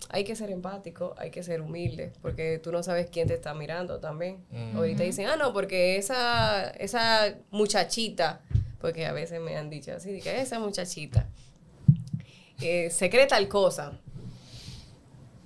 [0.09, 3.53] hay que ser empático, hay que ser humilde, porque tú no sabes quién te está
[3.53, 4.45] mirando también.
[4.75, 8.41] Ahorita dicen, ah, no, porque esa, esa muchachita,
[8.79, 11.27] porque a veces me han dicho así, que esa muchachita
[12.61, 13.99] eh, se cree tal cosa.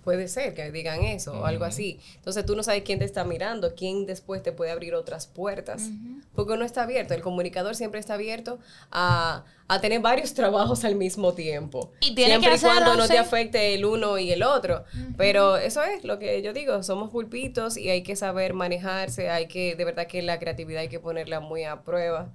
[0.04, 2.00] Puede ser que digan eso o algo así.
[2.16, 5.90] Entonces tú no sabes quién te está mirando, quién después te puede abrir otras puertas.
[6.34, 8.60] Porque uno está abierto, el comunicador siempre está abierto
[8.92, 11.92] a, a tener varios trabajos al mismo tiempo.
[12.02, 14.84] Y tiene siempre que y cuando no te afecte el uno y el otro.
[15.18, 19.48] Pero eso es lo que yo digo, somos pulpitos y hay que saber manejarse, hay
[19.48, 22.34] que, de verdad que la creatividad hay que ponerla muy a prueba.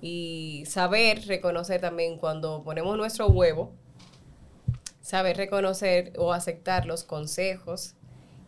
[0.00, 3.72] Y saber reconocer también cuando ponemos nuestro huevo,
[5.02, 7.94] saber reconocer o aceptar los consejos.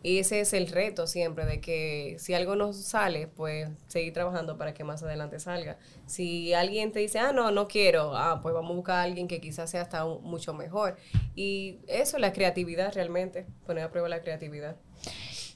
[0.01, 4.55] Y ese es el reto siempre, de que si algo no sale, pues seguir trabajando
[4.55, 5.79] para que más adelante salga.
[6.05, 9.27] Si alguien te dice, ah, no, no quiero, ah, pues vamos a buscar a alguien
[9.27, 10.95] que quizás sea hasta mucho mejor.
[11.35, 14.75] Y eso, la creatividad realmente, poner a prueba la creatividad.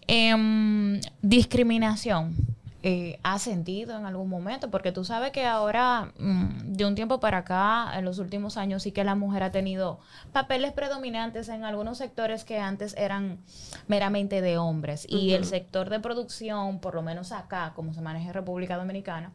[0.07, 2.35] Em, discriminación
[2.81, 4.71] eh, has sentido en algún momento?
[4.71, 8.83] Porque tú sabes que ahora, mm, de un tiempo para acá, en los últimos años,
[8.83, 9.99] sí que la mujer ha tenido
[10.31, 13.39] papeles predominantes en algunos sectores que antes eran
[13.87, 15.05] meramente de hombres.
[15.09, 19.33] Y el sector de producción, por lo menos acá, como se maneja en República Dominicana,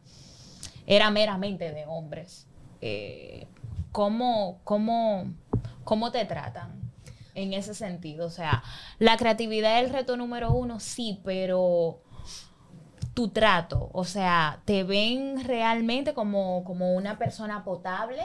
[0.87, 2.47] era meramente de hombres.
[2.81, 3.47] Eh,
[3.91, 5.25] ¿cómo, cómo,
[5.83, 6.85] ¿Cómo te tratan?
[7.35, 8.25] en ese sentido.
[8.25, 8.63] O sea,
[8.97, 11.99] la creatividad es el reto número uno, sí, pero
[13.15, 18.21] tu trato, o sea, te ven realmente como, como una persona potable.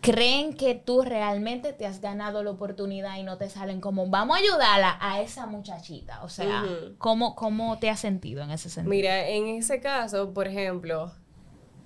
[0.00, 4.36] Creen que tú realmente te has ganado la oportunidad y no te salen como, vamos
[4.36, 6.24] a ayudarla a esa muchachita.
[6.24, 6.64] O sea,
[6.98, 8.90] ¿cómo, ¿cómo te has sentido en ese sentido?
[8.90, 11.12] Mira, en ese caso, por ejemplo,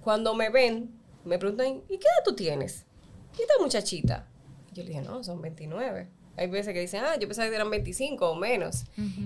[0.00, 2.86] cuando me ven, me preguntan, ¿y qué edad tú tienes?
[3.36, 4.28] ¿Y esta muchachita?
[4.72, 6.08] Yo le dije, no, son 29.
[6.38, 8.84] Hay veces que dicen, ah, yo pensaba que eran 25 o menos.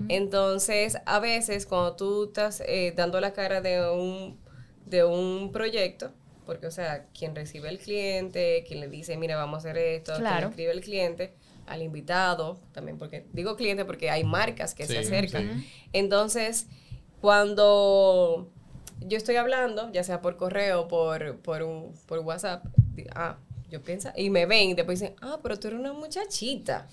[0.09, 4.39] Entonces, a veces cuando tú estás eh, dando la cara de un,
[4.85, 6.11] de un proyecto,
[6.45, 10.13] porque, o sea, quien recibe el cliente, quien le dice, mira, vamos a hacer esto,
[10.17, 11.33] quien escribe el cliente,
[11.67, 15.63] al invitado, también porque, digo cliente porque hay marcas que se acercan.
[15.93, 16.67] Entonces,
[17.21, 18.51] cuando
[18.99, 22.65] yo estoy hablando, ya sea por correo, por, por, un, por WhatsApp,
[23.15, 23.37] ah,
[23.69, 26.87] yo pienso, y me ven y después dicen, ah, pero tú eres una muchachita.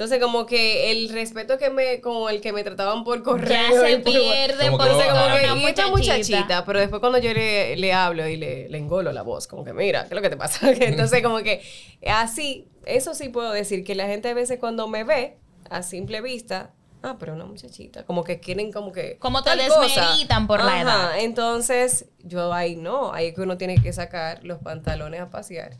[0.00, 3.50] Entonces, como que el respeto que me, como el que me trataban por correo.
[3.50, 6.64] Ya se pierde por ser como que, y esta muchachita.
[6.64, 9.74] Pero después cuando yo le, le hablo y le, le, engolo la voz, como que,
[9.74, 10.70] mira, ¿qué es lo que te pasa?
[10.80, 11.60] Entonces, como que
[12.06, 15.36] así, eso sí puedo decir, que la gente a veces cuando me ve
[15.68, 16.72] a simple vista,
[17.02, 19.18] ah, pero una muchachita, como que quieren como que...
[19.18, 21.18] Como te desmeritan por la edad.
[21.20, 25.76] Entonces, yo ahí no, ahí que uno tiene que sacar los pantalones a pasear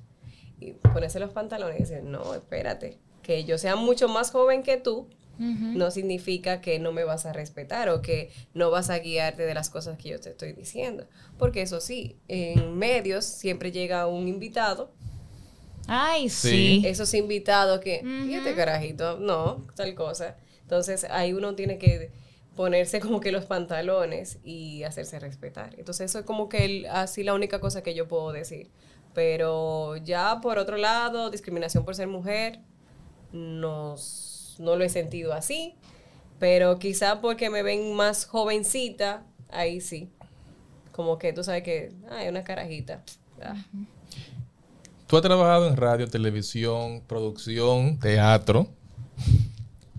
[0.59, 4.77] y ponerse los pantalones y decir, no, espérate que yo sea mucho más joven que
[4.77, 9.45] tú, no significa que no me vas a respetar o que no vas a guiarte
[9.45, 11.07] de las cosas que yo te estoy diciendo.
[11.39, 14.93] Porque eso sí, en medios siempre llega un invitado.
[15.87, 16.83] Ay, sí.
[16.85, 20.37] Esos invitados que, y este carajito, no, tal cosa.
[20.61, 22.11] Entonces ahí uno tiene que
[22.55, 25.75] ponerse como que los pantalones y hacerse respetar.
[25.79, 28.71] Entonces eso es como que así la única cosa que yo puedo decir.
[29.15, 32.61] Pero ya por otro lado, discriminación por ser mujer,
[33.33, 35.75] nos, no lo he sentido así,
[36.39, 40.11] pero quizá porque me ven más jovencita, ahí sí.
[40.93, 43.03] Como que tú sabes que, hay una carajita.
[43.43, 43.55] Ah.
[45.07, 48.69] Tú has trabajado en radio, televisión, producción, teatro.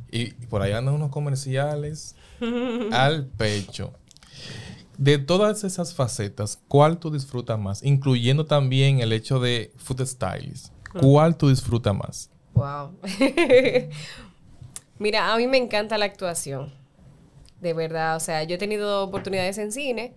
[0.09, 2.15] Y por ahí andan unos comerciales
[2.91, 3.93] al pecho.
[4.97, 7.83] De todas esas facetas, ¿cuál tú disfrutas más?
[7.83, 10.73] Incluyendo también el hecho de food stylist.
[10.99, 12.30] ¿Cuál tú disfrutas más?
[12.53, 12.97] Wow.
[14.99, 16.73] Mira, a mí me encanta la actuación.
[17.59, 20.13] De verdad, o sea, yo he tenido oportunidades en cine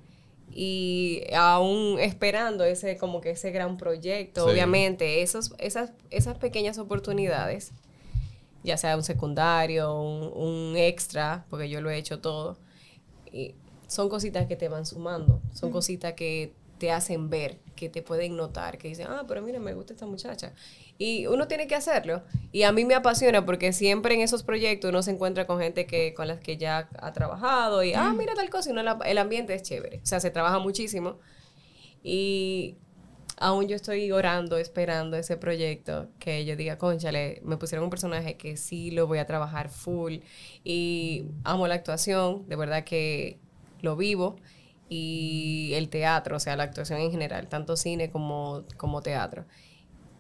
[0.51, 7.73] y aún esperando ese como que ese gran proyecto, obviamente, esos, esas, esas pequeñas oportunidades,
[8.63, 12.57] ya sea un secundario, un, extra, porque yo lo he hecho todo,
[13.33, 13.55] y
[13.89, 18.37] son cositas que te van sumando, son cositas que te hacen ver, que te pueden
[18.37, 20.53] notar, que dicen, ah, pero mira, me gusta esta muchacha.
[20.97, 22.23] Y uno tiene que hacerlo.
[22.53, 25.87] Y a mí me apasiona porque siempre en esos proyectos uno se encuentra con gente
[25.87, 29.55] que con las que ya ha trabajado y, ah, mira tal cosa, y el ambiente
[29.55, 30.01] es chévere.
[30.03, 31.19] O sea, se trabaja muchísimo.
[32.03, 32.77] Y
[33.39, 38.37] aún yo estoy orando, esperando ese proyecto que yo diga, conchale, me pusieron un personaje
[38.37, 40.19] que sí lo voy a trabajar full
[40.63, 43.39] y amo la actuación, de verdad que
[43.81, 44.37] lo vivo
[44.89, 49.45] y el teatro, o sea, la actuación en general, tanto cine como, como teatro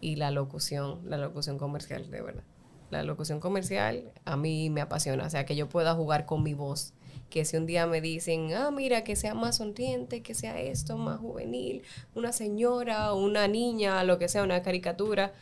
[0.05, 2.45] y la locución, la locución comercial, de verdad.
[2.91, 6.53] La locución comercial a mí me apasiona, o sea, que yo pueda jugar con mi
[6.53, 6.93] voz.
[7.31, 10.99] Que si un día me dicen, ah, mira, que sea más sonriente, que sea esto,
[10.99, 15.33] más juvenil, una señora, una niña, lo que sea, una caricatura,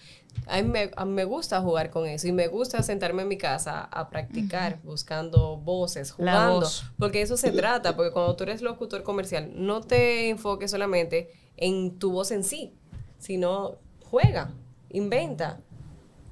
[0.46, 0.72] a mí
[1.07, 5.57] me, gusta jugar con eso y me gusta sentarme en mi casa a practicar, buscando
[5.57, 6.68] voces, jugando,
[7.01, 11.98] porque eso se trata, porque cuando tú eres locutor comercial, no te enfoques solamente en
[11.98, 12.75] tu voz en sí,
[13.18, 13.79] sino
[14.12, 14.53] juega,
[14.90, 15.59] inventa.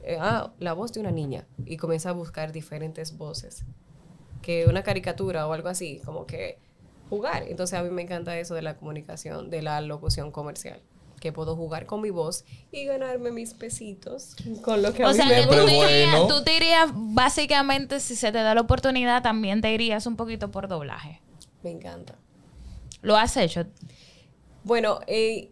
[0.03, 3.65] Eh, ah, la voz de una niña y comienza a buscar diferentes voces.
[4.43, 6.59] Que una caricatura o algo así, como que
[7.09, 7.45] jugar.
[7.49, 10.83] Entonces a mí me encanta eso de la comunicación, de la locución comercial.
[11.21, 15.11] Que puedo jugar con mi voz y ganarme mis pesitos con lo que a o
[15.11, 18.61] mí sea, me que tú, dirías, tú te irías, básicamente, si se te da la
[18.61, 21.21] oportunidad, también te irías un poquito por doblaje.
[21.63, 22.17] Me encanta.
[23.03, 23.65] ¿Lo has hecho?
[24.65, 25.51] Bueno, eh,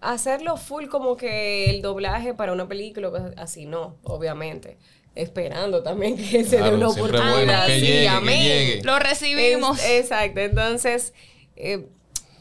[0.00, 4.78] hacerlo full como que el doblaje para una película, así no, obviamente.
[5.14, 7.32] esperando también que se Claro, dé una oportunidad.
[7.32, 8.42] bueno que Sí, llegue, que amén.
[8.42, 8.82] llegue.
[8.84, 9.80] Lo recibimos.
[9.84, 11.12] Es- exacto, entonces,
[11.56, 11.86] eh,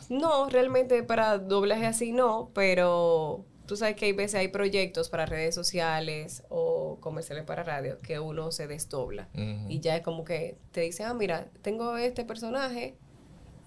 [0.10, 5.26] no, realmente para doblaje así no, pero tú sabes que hay veces hay proyectos para
[5.26, 9.28] redes sociales o comerciales para radio que uno se desdobla
[9.68, 12.96] y ya es como que te dice, ah, mira, tengo este personaje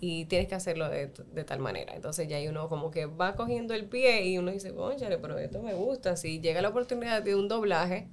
[0.01, 1.95] y tienes que hacerlo de, de tal manera.
[1.95, 5.39] Entonces ya hay uno como que va cogiendo el pie y uno dice, conchale, pero
[5.39, 6.17] esto me gusta.
[6.17, 8.09] Si llega la oportunidad de un doblaje,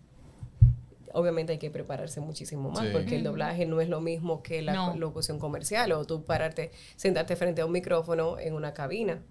[1.13, 2.89] obviamente hay que prepararse muchísimo más Sí.
[2.91, 4.95] porque el doblaje no es lo mismo que la No.
[4.97, 9.21] locución comercial o tú pararte, sentarte frente a un micrófono en una cabina.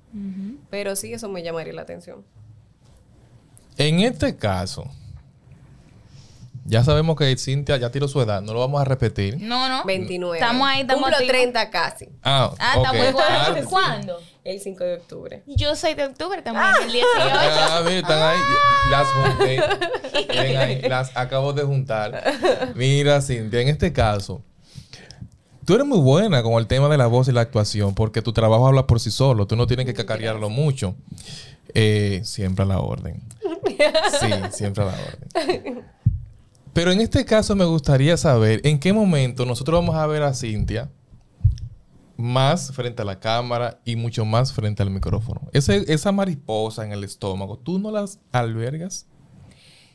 [0.70, 2.24] Pero sí, eso me llamaría la atención.
[3.78, 4.84] En este caso,
[6.66, 9.38] ya sabemos que Cintia ya tiró su edad, no lo vamos a repetir.
[9.40, 9.84] No, no.
[9.84, 10.38] 29.
[10.38, 11.32] Estamos ahí, estamos Cumplo activos.
[11.32, 12.08] 30 casi.
[12.22, 12.84] Ah, Ah, ok.
[12.86, 13.26] estamos igual.
[13.30, 14.18] Ah, ¿Cuándo?
[14.44, 15.42] El 5 de octubre.
[15.46, 17.08] Yo soy de octubre también, el 18.
[17.18, 18.38] Ah, mira, están ahí.
[18.90, 20.28] Las junté.
[20.28, 22.22] Ven ahí, las acabo de juntar.
[22.76, 24.42] Mira, Cintia, en este caso,
[25.64, 28.32] tú eres muy buena con el tema de la voz y la actuación, porque tu
[28.32, 29.46] trabajo habla por sí solo.
[29.48, 30.94] Tú no tienes que cacarearlo mucho.
[31.74, 33.20] Eh, siempre a la orden.
[34.20, 35.84] Sí, siempre a la orden.
[36.76, 40.34] Pero en este caso me gustaría saber en qué momento nosotros vamos a ver a
[40.34, 40.90] Cintia
[42.18, 45.40] más frente a la cámara y mucho más frente al micrófono.
[45.54, 49.06] Ese- esa mariposa en el estómago, ¿tú no las albergas?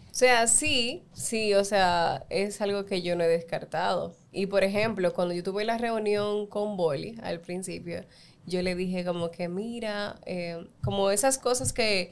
[0.09, 4.15] O sea, sí, sí, o sea, es algo que yo no he descartado.
[4.31, 8.05] Y por ejemplo, cuando yo tuve la reunión con Boli al principio,
[8.47, 12.11] yo le dije como que, mira, eh, como esas cosas que,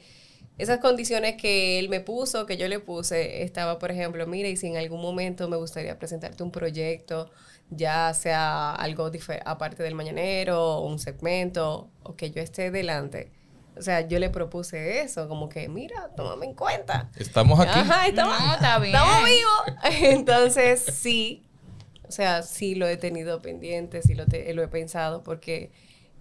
[0.60, 4.56] esas condiciones que él me puso, que yo le puse, estaba, por ejemplo, mira, y
[4.56, 7.30] si en algún momento me gustaría presentarte un proyecto,
[7.70, 9.10] ya sea algo
[9.44, 13.32] aparte del mañanero, un segmento, o que yo esté delante.
[13.76, 17.10] O sea, yo le propuse eso, como que, mira, tómame en cuenta.
[17.16, 17.78] Estamos aquí.
[17.78, 18.94] Ajá, estamos, No, está bien.
[18.94, 19.80] estamos vivos.
[20.02, 21.42] Entonces, sí,
[22.06, 25.70] o sea, sí lo he tenido pendiente, sí lo, te- lo he pensado, porque,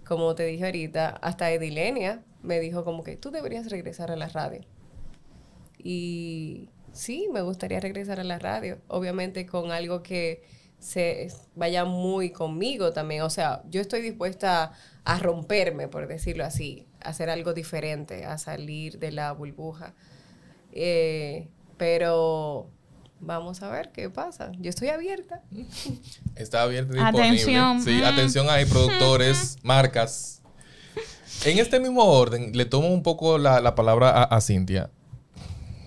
[0.06, 4.28] como te dije ahorita, hasta Edilenia me dijo como que tú deberías regresar a la
[4.28, 4.62] radio.
[5.78, 10.44] Y sí, me gustaría regresar a la radio, obviamente con algo que
[10.80, 13.22] se vaya muy conmigo también.
[13.24, 14.72] O sea, yo estoy dispuesta
[15.04, 19.94] a romperme, por decirlo así, a hacer algo diferente, a salir de la burbuja.
[20.72, 21.48] Eh,
[21.78, 22.70] pero
[23.20, 24.52] vamos a ver qué pasa.
[24.60, 25.42] Yo estoy abierta.
[26.36, 27.28] Está abierto y disponible.
[27.28, 27.82] Atención.
[27.82, 30.39] Sí, atención ahí, productores, marcas.
[31.46, 34.90] En este mismo orden, le tomo un poco la, la palabra a, a Cintia,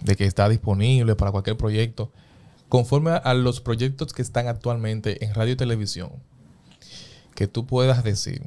[0.01, 2.11] de que está disponible para cualquier proyecto,
[2.71, 6.11] conforme a, a los proyectos que están actualmente en radio y televisión,
[7.35, 8.43] que tú puedas decir,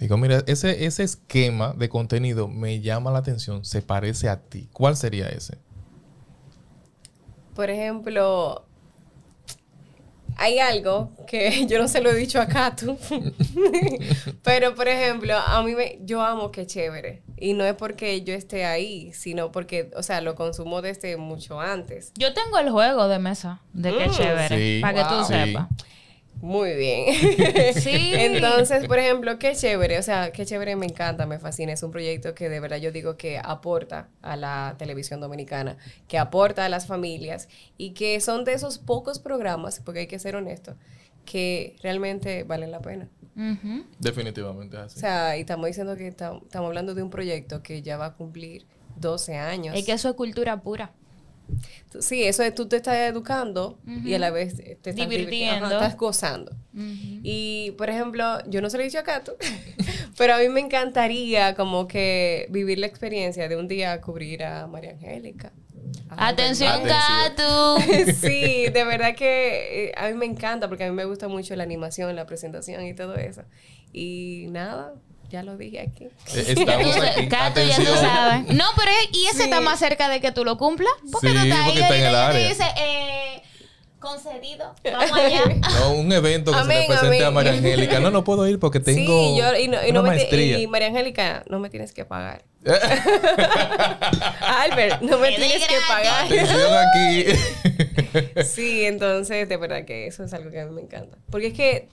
[0.00, 4.68] digo, mira, ese, ese esquema de contenido me llama la atención, se parece a ti.
[4.72, 5.58] ¿Cuál sería ese?
[7.54, 8.64] Por ejemplo,
[10.36, 12.96] hay algo que yo no se lo he dicho acá tú.
[14.42, 17.22] Pero, por ejemplo, a mí me, yo amo que chévere.
[17.36, 21.60] Y no es porque yo esté ahí, sino porque, o sea, lo consumo desde mucho
[21.60, 22.12] antes.
[22.18, 24.56] Yo tengo el juego de mesa de que Mm, chévere.
[24.76, 24.78] sí.
[24.82, 25.24] para que tú Wow.
[25.26, 25.56] Sí.
[26.40, 27.06] Muy bien.
[27.74, 28.12] Sí.
[28.14, 31.72] Entonces, por ejemplo, qué chévere, o sea, qué chévere, me encanta, me fascina.
[31.72, 35.76] Es un proyecto que de verdad yo digo que aporta a la televisión dominicana,
[36.08, 40.18] que aporta a las familias y que son de esos pocos programas, porque hay que
[40.18, 40.76] ser honesto,
[41.24, 43.08] que realmente valen la pena.
[43.98, 44.96] Definitivamente es así.
[44.98, 48.06] O sea, y estamos diciendo que tam- estamos hablando de un proyecto que ya va
[48.06, 49.76] a cumplir 12 años.
[49.76, 50.92] Es que eso es cultura pura.
[52.00, 55.66] Sí, eso es tú te estás educando y a la vez te estás Divirtiendo.
[55.66, 56.52] ajá, estás gozando.
[56.72, 59.36] Y, por ejemplo, yo no se lo he dicho a Cato,
[60.16, 64.66] pero a mí me encantaría como que vivir la experiencia de un día cubrir a
[64.66, 65.52] María Angélica.
[66.08, 66.82] a Atención.
[66.84, 67.78] Gato.
[68.20, 71.56] sí, de verdad que eh, a mí me encanta porque a mí me gusta mucho
[71.56, 73.42] la animación, la presentación y todo eso.
[73.92, 74.94] Y nada,
[75.30, 76.04] ya lo dije aquí.
[76.34, 77.26] Eh, Estamos aquí.
[77.26, 78.54] Gato, ya tú sabes.
[78.54, 79.42] No, pero es- ¿y ese Sí.
[79.44, 80.92] está más cerca de que tú lo cumplas?
[81.12, 82.48] Porque Sí, tú estás ahí porque está en ahorita el y te área.
[82.48, 83.42] dice, eh,
[83.98, 85.42] concedido, vamos allá.
[85.80, 87.30] No, un evento que se Amén, le presente a.
[87.30, 88.00] María Angélica.
[88.00, 88.98] No, no puedo ir porque tengo
[89.30, 90.58] sí, yo, y, no, y, no una me ti- maestría.
[90.58, 92.42] y María Angélica, no me tienes que pagar.
[94.40, 96.24] Albert, no me tienes que pagar.
[96.26, 97.24] Atención aquí.
[98.44, 101.16] Sí, entonces de verdad que eso es algo que a mí me encanta.
[101.30, 101.88] Porque es que,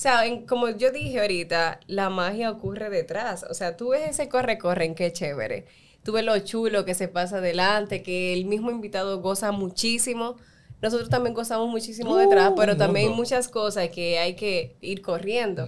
[0.00, 3.44] sea, en- como yo dije ahorita, la magia ocurre detrás.
[3.50, 5.66] O sea, tú ves ese corre-corre en qué chévere.
[6.04, 10.36] Tú ves lo chulo que se pasa adelante, que el mismo invitado goza muchísimo.
[10.80, 14.76] Nosotros también gozamos muchísimo detrás, Uh, pero un también hay muchas cosas que hay que
[14.80, 15.66] ir corriendo.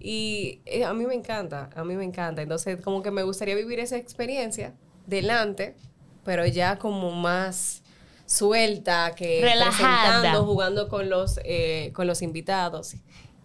[0.00, 2.42] Y eh, a mí me encanta, a mí me encanta.
[2.42, 4.74] Entonces, como que me gustaría vivir esa experiencia
[5.06, 5.76] delante,
[6.24, 7.90] pero ya como más, o
[8.26, 10.04] suelta, que Relajada.
[10.20, 12.94] presentando, jugando con los, eh, con los invitados.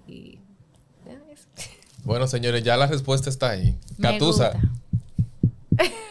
[0.08, 0.40] Y.
[2.04, 3.76] Bueno, señores, ya la respuesta está ahí.
[3.98, 4.52] Me Catusa.
[4.52, 4.70] gusta.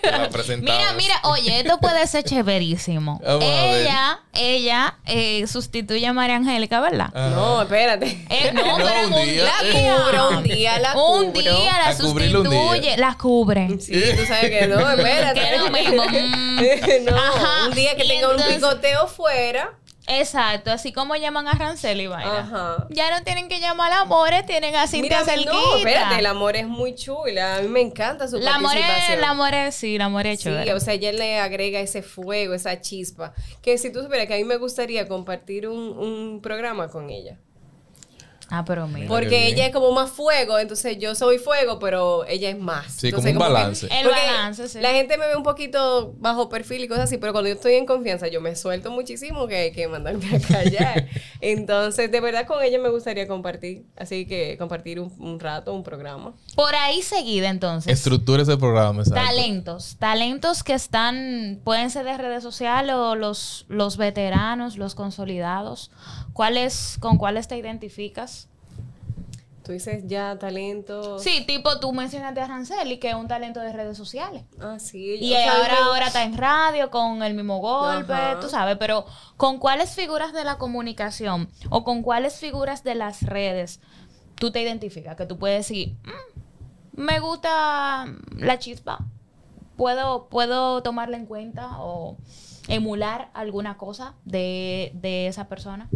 [0.03, 0.29] La.
[0.61, 3.21] Mira, mira, oye, esto puede ser chéverísimo.
[3.25, 7.07] Vamos ella, ella eh, sustituye a María Angélica, ¿verdad?
[7.15, 7.31] Ajá.
[7.31, 8.27] No, espérate.
[8.29, 9.45] Eh, no, No, pero un un día.
[9.45, 11.41] La un día la Un cubro.
[11.41, 12.61] día la A cubrirlo un día.
[12.61, 13.69] sustituye, la cubre.
[13.81, 15.41] Sí, tú sabes que no, espérate.
[15.41, 17.05] Que lo mismo, mm.
[17.07, 19.73] no, Ajá, un día que y tenga un picoteo fuera.
[20.07, 22.41] Exacto, así como llaman a Rancel y vaina.
[22.41, 22.87] Ajá.
[22.91, 25.53] Ya no tienen que llamar a Amores, tienen a Cintia Mira, Cerquita.
[25.53, 27.57] no, espérate, el amor es muy chula.
[27.57, 29.21] A mí me encanta su La participación.
[29.23, 32.81] la More, sí, la More es Sí, o sea, ella le agrega ese fuego, esa
[32.81, 33.33] chispa.
[33.63, 37.39] Que si tú supieras que a mí me gustaría compartir un, un programa con ella.
[38.51, 39.09] Ah, pero mira.
[39.09, 42.93] Porque ella es como más fuego, entonces yo soy fuego, pero ella es más.
[42.93, 43.89] Sí, Entonces, como un que- balance.
[43.91, 44.81] El balance, sí.
[44.81, 47.75] La gente me ve un poquito bajo perfil y cosas así, pero cuando yo estoy
[47.75, 51.07] en confianza, yo me suelto muchísimo que hay que mandarme a callar.
[51.41, 53.85] Entonces, de verdad, con ella me gustaría compartir.
[53.97, 56.33] Así que compartir un, un rato, un programa.
[56.55, 57.93] Por ahí seguida, entonces.
[57.93, 59.25] Estructura ese programa, exacto.
[59.27, 65.91] Talentos, talentos que están, pueden ser de redes sociales o los, los veteranos, los consolidados.
[66.33, 68.44] ¿Cuáles, ¿Con cuáles te identificas?
[69.65, 71.19] Tú dices ya talento.
[71.19, 74.45] Sí, tipo tú mencionaste a Ranceli, que es un talento de redes sociales.
[74.61, 75.17] Ah, sí.
[75.19, 78.41] Y ahora, me- ahora está en radio con el mismo golpe, Ajá.
[78.41, 79.07] tú sabes, pero
[79.39, 83.81] ¿con cuáles figuras de la comunicación o con cuáles figuras de las redes
[84.35, 85.17] tú te identificas?
[85.17, 88.05] Que tú puedes decir, "Mm, me gusta
[88.37, 88.99] la chispa,
[89.77, 92.19] puedo, puedo tomarla en cuenta o
[92.69, 95.89] emular alguna cosa de, de esa persona.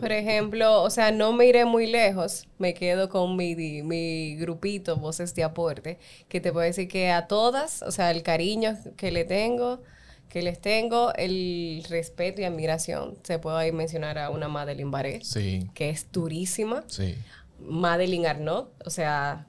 [0.00, 4.96] Por ejemplo, o sea, no me iré muy lejos, me quedo con mi, mi grupito,
[4.96, 9.10] Voces de Aporte, que te puedo decir que a todas, o sea, el cariño que
[9.10, 9.82] le tengo,
[10.28, 13.18] que les tengo, el respeto y admiración.
[13.22, 16.84] Se puede ahí mencionar a una Madeline Baré, Sí, que es durísima.
[16.86, 17.16] sí.
[17.60, 19.46] Madeline Arnaud, o sea,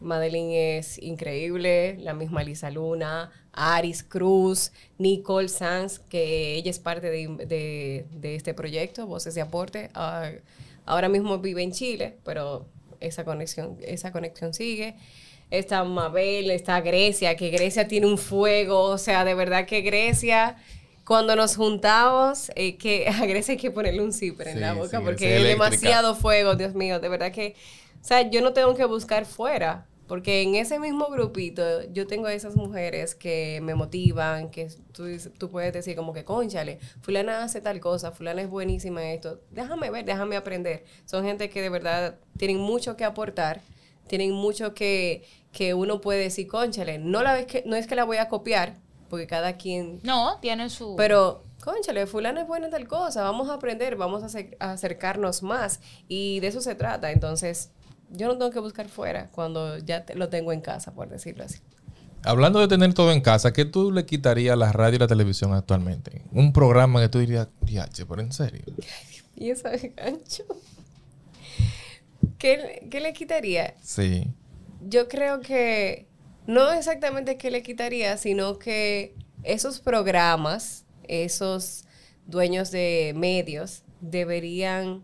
[0.00, 7.08] Madeline es increíble, la misma Lisa Luna, Aris Cruz, Nicole Sanz, que ella es parte
[7.10, 9.90] de, de- de este proyecto, Voces de Aporte.
[9.94, 10.30] Ah,
[10.86, 12.66] ahora mismo vive en Chile, pero
[13.00, 14.96] esa conexión, esa conexión sigue.
[15.50, 20.56] Está Mabel, está Grecia, que Grecia tiene un fuego, o sea, de verdad que Grecia,
[21.06, 24.72] cuando nos juntamos, eh, que a Grecia hay que ponerle un zipper en Sí, la
[24.72, 25.64] boca, porque es es eléctrica.
[25.70, 27.54] demasiado fuego, Dios mío, de verdad que,
[28.00, 32.26] o sea, yo no tengo que buscar fuera, porque en ese mismo grupito yo tengo
[32.26, 35.04] a esas mujeres que me motivan, que tú,
[35.38, 39.40] tú puedes decir como que, conchale, fulana hace tal cosa, fulana es buenísima en esto,
[39.50, 40.84] déjame ver, déjame aprender.
[41.06, 43.62] Son gente que de verdad tienen mucho que aportar,
[44.06, 47.94] tienen mucho que, que uno puede decir, conchale, no, la vez que, no es que
[47.96, 48.76] la voy a copiar,
[49.08, 50.96] porque cada quien No, tiene su...
[50.96, 55.80] pero, conchale, fulana es buena en tal cosa, vamos a aprender, vamos a acercarnos más.
[56.08, 57.12] Y de eso se trata.
[57.12, 57.70] Entonces,
[58.16, 61.44] yo no tengo que buscar fuera cuando ya te- lo tengo en casa, por decirlo
[61.44, 61.58] así.
[62.24, 65.06] Hablando de tener todo en casa, ¿qué tú le quitarías a la radio y la
[65.06, 66.22] televisión actualmente?
[66.32, 68.62] Un programa que tú dirías, diache, pero en serio.
[69.36, 70.44] Y eso es gancho.
[72.38, 73.74] ¿Qué, ¿Qué le quitaría?
[73.82, 74.28] Sí.
[74.88, 76.06] Yo creo que
[76.46, 81.84] no exactamente qué le quitaría, sino que esos programas, esos
[82.26, 85.02] dueños de medios, deberían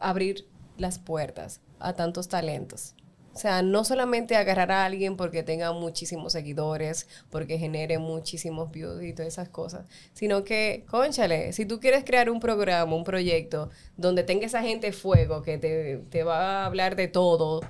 [0.00, 0.46] abrir
[0.78, 2.94] las puertas a tantos talentos.
[3.34, 9.00] O sea, no solamente agarrar a alguien porque tenga muchísimos seguidores, porque genere muchísimos views
[9.02, 13.70] y todas esas cosas, sino que, conchale, si tú quieres crear un programa, un proyecto
[13.96, 17.60] donde tenga esa gente fuego que te, te va a hablar de todo,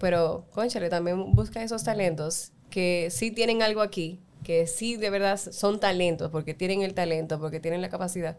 [0.00, 5.38] pero, conchale, también busca esos talentos que sí tienen algo aquí, que sí de verdad
[5.38, 8.36] son talentos, porque tienen el talento, porque tienen la capacidad.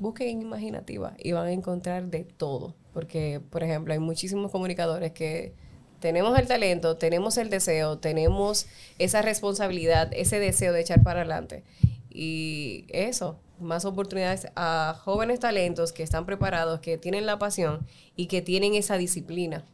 [0.00, 2.74] Busquen imaginativa y van a encontrar de todo.
[2.92, 5.52] Porque, por ejemplo, hay muchísimos comunicadores que
[6.00, 8.66] tenemos el talento, tenemos el deseo, tenemos
[8.98, 11.62] esa responsabilidad, ese deseo de echar para adelante.
[12.08, 17.86] Y eso, más oportunidades a jóvenes talentos que están preparados, que tienen la pasión
[18.16, 19.64] y que tienen esa disciplina.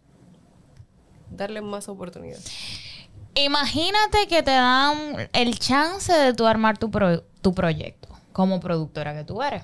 [1.30, 2.50] Darle más oportunidades.
[3.36, 9.14] Imagínate que te dan el chance de tú armar tu, pro- tu proyecto como productora
[9.14, 9.62] que tú eres.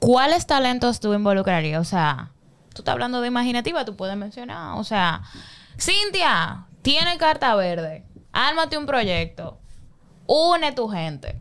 [0.00, 1.78] ¿Cuáles talentos tú involucrarías?
[1.78, 2.30] O sea,
[2.72, 4.78] tú estás hablando de imaginativa, tú puedes mencionar.
[4.78, 5.22] O sea,
[5.78, 8.06] Cintia, tiene carta verde.
[8.32, 9.58] Ármate un proyecto.
[10.26, 11.36] Une tu gente.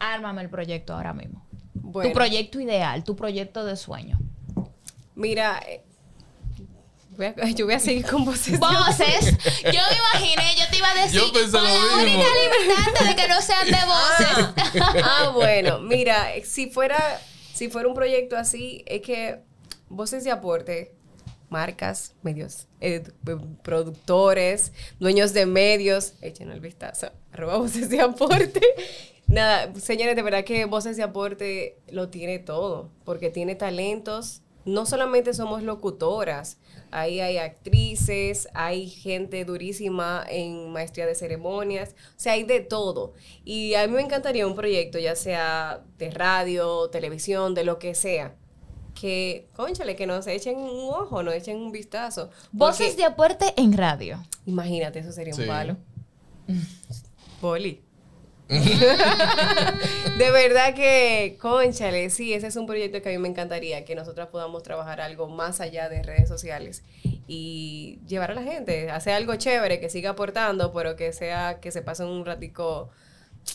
[0.00, 1.46] Ármame el proyecto ahora mismo.
[1.74, 2.10] Bueno.
[2.10, 4.18] Tu proyecto ideal, tu proyecto de sueño.
[5.14, 5.62] Mira,
[7.16, 8.58] Voy a- yo voy a seguir con voces.
[8.58, 9.36] Voces.
[9.64, 11.20] Yo me imaginé, yo te iba a decir.
[11.20, 12.20] Yo pensé con lo la mismo.
[12.22, 12.26] única
[12.62, 14.82] limitante de que no sean de voces.
[15.04, 17.20] ah, bueno, mira, si fuera,
[17.52, 19.40] si fuera un proyecto así, es que
[19.88, 20.94] voces de aporte,
[21.50, 23.02] marcas, medios, eh,
[23.62, 28.60] productores, dueños de medios, echen el vistazo, arroba voces de aporte.
[29.26, 34.42] Nada, señores, de verdad que Voces de Aporte lo tiene todo, porque tiene talentos.
[34.64, 36.58] No solamente somos locutoras,
[36.90, 43.14] ahí hay actrices, hay gente durísima en maestría de ceremonias, o sea, hay de todo.
[43.44, 47.94] Y a mí me encantaría un proyecto, ya sea de radio, televisión, de lo que
[47.94, 48.36] sea,
[48.94, 52.30] que, conchale, que nos echen un ojo, nos echen un vistazo.
[52.52, 54.22] Voces Porque, de aporte en radio.
[54.46, 55.42] Imagínate, eso sería Sí.
[55.42, 55.76] un palo.
[57.40, 57.82] Boli.
[60.18, 63.94] de verdad que, conchale, sí, ese es un proyecto que a mí me encantaría, que
[63.94, 66.82] nosotras podamos trabajar algo más allá de redes sociales
[67.26, 71.72] y llevar a la gente, hacer algo chévere, que siga aportando, pero que sea, que
[71.72, 72.90] se pase un ratico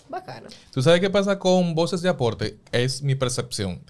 [0.09, 0.47] bacano.
[0.71, 2.57] ¿Tú sabes qué pasa con voces de aporte?
[2.71, 3.81] Es mi percepción.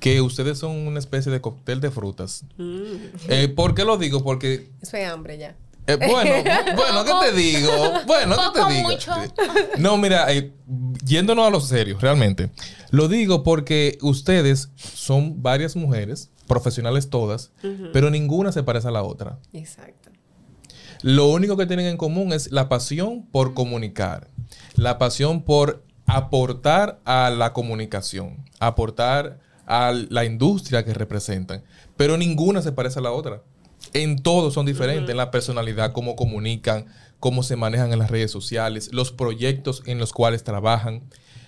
[0.00, 2.44] Que ustedes son una especie de cóctel de frutas.
[2.56, 2.94] Mm.
[3.28, 4.22] Eh, ¿Por qué lo digo?
[4.22, 5.56] Porque, Eso es hambre ya.
[5.92, 6.30] Eh, bueno,
[6.76, 7.70] bueno, ¿qué te digo?
[8.06, 8.88] Bueno, ¿qué te digo?
[8.90, 9.12] mucho.
[9.78, 10.52] No, mira, eh,
[11.04, 12.50] yéndonos a lo serio, realmente.
[12.90, 17.52] Lo digo porque ustedes son varias mujeres, profesionales todas,
[17.92, 19.38] pero ninguna se parece a la otra.
[19.52, 20.10] Exacto.
[21.02, 24.28] Lo único que tienen en común es la pasión por comunicar,
[24.76, 31.64] la pasión por aportar a la comunicación, aportar a la industria que representan,
[31.96, 33.42] pero ninguna se parece a la otra.
[33.94, 36.86] En todo son diferentes, en la personalidad, cómo comunican,
[37.20, 41.02] cómo se manejan en las redes sociales, los proyectos en los cuales trabajan,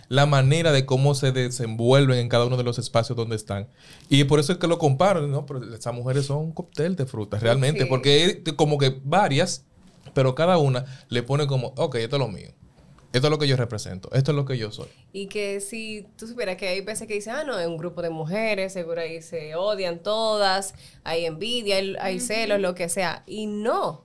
[0.08, 3.68] la manera de cómo se desenvuelven en cada uno de los espacios donde están.
[4.10, 5.46] Y por eso es que lo comparo, ¿no?
[5.46, 7.86] Pero esas mujeres son un cóctel de frutas, realmente, Sí.
[7.88, 9.64] porque es como que varias,
[10.12, 12.50] pero cada una le pone como, ok, esto es lo mío.
[13.14, 14.10] Esto es lo que yo represento.
[14.12, 14.88] Esto es lo que yo soy.
[15.12, 18.02] Y que si tú supieras que hay veces que dicen, ah, no, es un grupo
[18.02, 23.22] de mujeres, seguro ahí se odian todas, hay envidia, hay, hay celos, lo que sea.
[23.28, 23.88] Y no.
[23.88, 24.04] O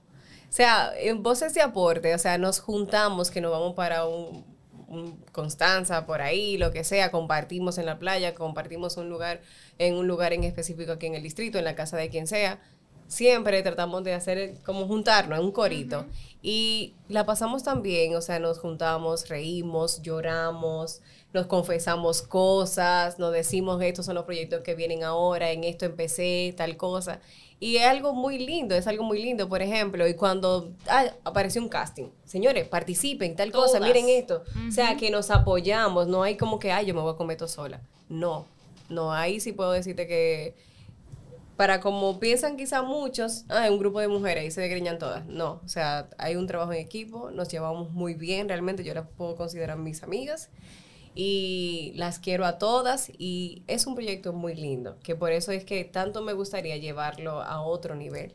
[0.52, 4.44] sea, en voces de aporte, o sea, nos juntamos, que nos vamos para un,
[4.86, 9.40] un Constanza, por ahí, lo que sea, compartimos en la playa, compartimos un lugar,
[9.78, 12.60] en un lugar en específico aquí en el distrito, en la casa de quien sea.
[13.10, 16.06] Siempre tratamos de hacer como juntarnos en un corito.
[16.42, 21.02] Y la pasamos tan bien, o sea, nos juntamos, reímos, lloramos,
[21.32, 26.54] nos confesamos cosas, nos decimos estos son los proyectos que vienen ahora, en esto empecé,
[26.56, 27.20] tal cosa.
[27.58, 31.60] Y es algo muy lindo, es algo muy lindo, por ejemplo, y cuando ah, apareció
[31.60, 34.44] un casting, señores, participen, tal cosa, miren esto.
[34.68, 37.36] O sea, que nos apoyamos, no hay como que, ay, yo me voy a comer
[37.36, 37.82] todo sola.
[38.08, 38.46] No,
[38.88, 40.54] no, ahí sí puedo decirte que
[41.60, 45.26] para como piensan quizá muchos, ah, un grupo de mujeres y se desgreñan todas.
[45.26, 49.06] No, o sea, hay un trabajo en equipo, nos llevamos muy bien, realmente yo las
[49.06, 50.48] puedo considerar mis amigas
[51.14, 55.66] y las quiero a todas y es un proyecto muy lindo, que por eso es
[55.66, 58.32] que tanto me gustaría llevarlo a otro nivel.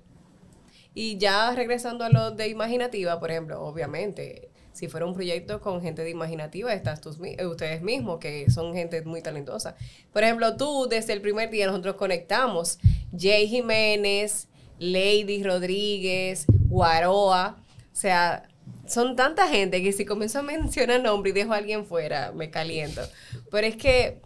[0.94, 5.82] Y ya regresando a lo de imaginativa, por ejemplo, obviamente, si fuera un proyecto con
[5.82, 9.76] gente de imaginativa, estás mi- eh, ustedes mismos, que son gente muy talentosa.
[10.14, 12.78] Por ejemplo, tú, desde el primer día nosotros conectamos.
[13.18, 14.48] Jay Jiménez,
[14.78, 17.58] Lady Rodríguez, Guaroa,
[17.92, 18.50] o sea,
[18.86, 22.52] son tanta gente que si comienzo a mencionar nombre y dejo a alguien fuera, me
[22.52, 23.02] caliento.
[23.50, 24.20] Pero es que,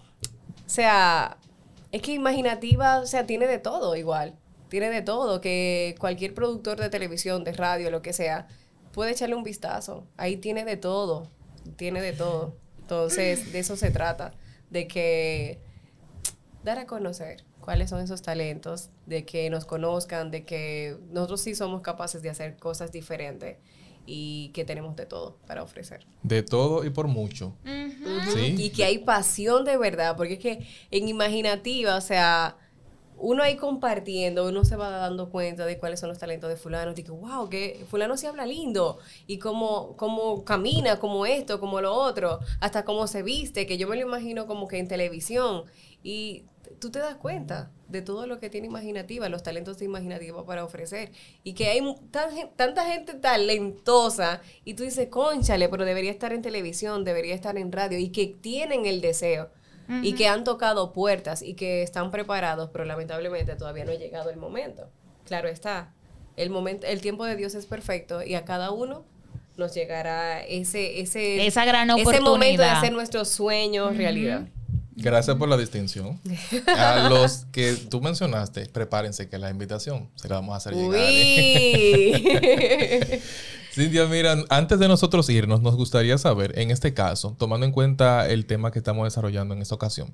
[0.66, 1.38] o sea,
[1.92, 4.36] es que imaginativa, o sea, tiene de todo igual.
[4.70, 8.48] Tiene de todo, que cualquier productor de televisión, de radio, lo que sea,
[8.92, 10.06] puede echarle un vistazo.
[10.18, 11.28] Ahí tiene de todo,
[11.76, 12.56] tiene de todo.
[12.82, 14.34] Entonces, de eso se trata,
[14.70, 15.60] de que
[16.64, 21.54] dar a conocer cuáles son esos talentos, de que nos conozcan, de que nosotros sí
[21.54, 23.58] somos capaces de hacer cosas diferentes
[24.06, 26.08] y que tenemos de todo para ofrecer.
[26.24, 27.56] De todo y por mucho.
[28.34, 28.56] Sí.
[28.58, 32.58] Y que hay pasión de verdad, porque es que en imaginativa, o sea,
[33.20, 36.94] uno ahí compartiendo, uno se va dando cuenta de cuáles son los talentos de fulano,
[36.94, 41.94] digo, wow, que fulano sí habla lindo, y cómo, cómo camina, como esto, como lo
[41.94, 45.66] otro, hasta cómo se viste, que yo me lo imagino como que en televisión,
[46.02, 46.46] y
[46.80, 50.64] tú te das cuenta de todo lo que tiene imaginativa, los talentos de imaginativa para
[50.64, 51.12] ofrecer,
[51.44, 51.82] y que hay
[52.56, 57.72] tanta gente talentosa, y tú dices, conchale, pero debería estar en televisión, debería estar en
[57.72, 59.50] radio, y que tienen el deseo,
[60.04, 64.30] y que han tocado puertas, y que están preparados, pero lamentablemente todavía no ha llegado
[64.30, 64.90] el momento.
[65.26, 65.94] Claro está,
[66.36, 69.04] el, momento, el tiempo de Dios es perfecto, y a cada uno
[69.58, 72.78] nos llegará ese, ese, Esa gran ese momento de oportunidad.
[72.78, 74.48] hacer nuestros sueños realidad.
[75.02, 76.20] Gracias por la distinción.
[76.68, 81.00] A los que tú mencionaste, prepárense que la invitación se la vamos a hacer llegar.
[81.02, 82.22] ¿eh?
[83.72, 88.28] Cintia, mira, antes de nosotros irnos, nos gustaría saber, en este caso, tomando en cuenta
[88.28, 90.14] el tema que estamos desarrollando en esta ocasión,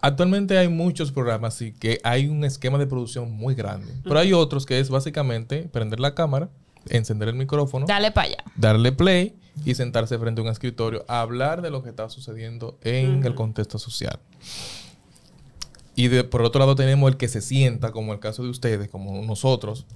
[0.00, 4.32] actualmente hay muchos programas y que hay un esquema de producción muy grande, pero hay
[4.32, 6.48] otros que es básicamente prender la cámara,
[6.88, 8.44] encender el micrófono, Dale para allá.
[8.56, 12.78] darle play y sentarse frente a un escritorio a hablar de lo que está sucediendo
[12.82, 14.18] en el contexto social.
[15.96, 18.88] Y de, por otro lado tenemos el que se sienta, como el caso de ustedes,
[18.90, 19.86] como nosotros,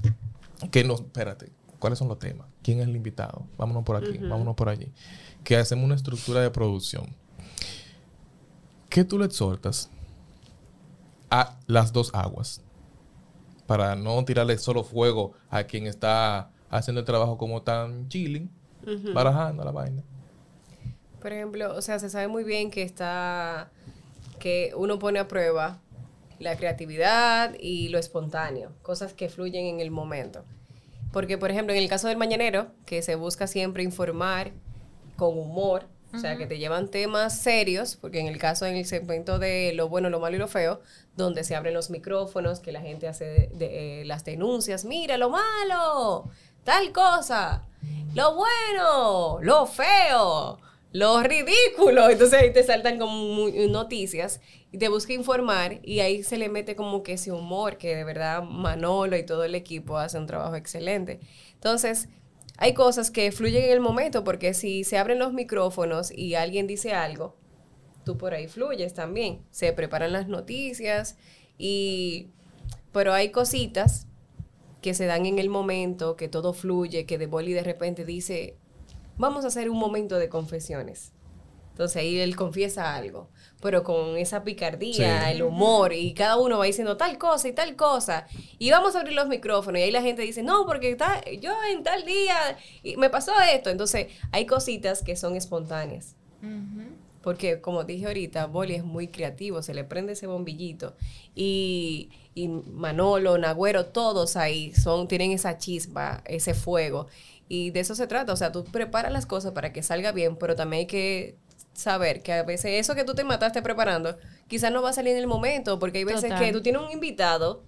[0.71, 2.49] que nos, espérate, ¿cuáles son los temas?
[2.63, 3.47] ¿Quién es el invitado?
[3.57, 4.93] Vámonos por aquí, vámonos por allí.
[5.45, 7.07] Que hacemos una estructura de producción.
[8.89, 9.91] ¿Qué tú le exhortas
[11.31, 12.63] a las dos aguas?
[13.67, 18.51] Para no tirarle solo fuego a quien está haciendo el trabajo como tan chilling,
[19.15, 20.03] barajando la vaina.
[21.21, 23.71] Por ejemplo, o sea, se sabe muy bien que está,
[24.39, 25.81] que uno pone a prueba
[26.39, 30.45] la creatividad y lo espontáneo, cosas que fluyen en el momento.
[31.13, 34.53] Porque, por ejemplo, en el caso del mañanero, que se busca siempre informar
[35.17, 38.87] con humor, o sea, que te llevan temas serios, porque en el caso, en el
[38.87, 40.81] segmento de lo bueno, lo malo y lo feo,
[41.17, 45.19] donde se abren los micrófonos, que la gente hace de- de, eh, las denuncias, mira
[45.19, 46.31] lo malo,
[46.65, 47.67] tal cosa,
[48.15, 50.59] lo bueno, lo feo,
[50.93, 52.09] lo ridículo.
[52.09, 54.41] Entonces ahí te saltan como noticias
[54.71, 58.05] y te busca informar y ahí se le mete como que ese humor que de
[58.05, 61.21] verdad Manolo y todo el equipo hace un trabajo excelente.
[61.55, 62.09] Entonces,
[62.59, 66.67] hay cosas que fluyen en el momento porque si se abren los micrófonos y alguien
[66.67, 67.37] dice algo,
[68.05, 69.43] tú por ahí fluyes también.
[69.51, 71.17] Se preparan las noticias
[71.57, 72.29] y
[72.93, 74.07] pero hay cositas
[74.83, 78.57] que se dan en el momento, que todo fluye, que de Boli de repente dice,
[79.17, 81.13] vamos a hacer un momento de confesiones.
[81.79, 83.31] Entonces ahí él confiesa algo,
[83.63, 85.31] pero con esa picardía, Sí.
[85.37, 88.27] el humor, y cada uno va diciendo tal cosa y tal cosa.
[88.59, 91.53] Y vamos a abrir los micrófonos, y ahí la gente dice, no, porque está, yo
[91.73, 92.35] en tal día
[92.83, 93.71] y me pasó esto.
[93.71, 96.17] Entonces hay cositas que son espontáneas.
[97.23, 100.97] Porque como dije ahorita, Boli es muy creativo, se le prende ese bombillito.
[101.37, 107.07] Y, y Manolo, Nagüero, todos ahí son, tienen esa chispa, ese fuego.
[107.49, 108.33] Y de eso se trata.
[108.33, 111.37] O sea, tú preparas las cosas para que salga bien, pero también hay que
[111.79, 114.19] saber que a veces eso que tú te mataste preparando,
[114.49, 116.39] quizás no va a salir en el momento, porque hay veces Total.
[116.41, 117.63] que tú tienes un invitado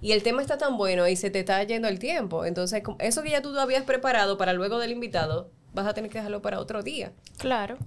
[0.00, 2.44] y el tema está tan bueno y se te está yendo el tiempo.
[2.44, 6.18] Entonces, eso que ya tú habías preparado para luego del invitado, vas a tener que
[6.18, 7.12] dejarlo para otro día.
[7.38, 7.78] Claro.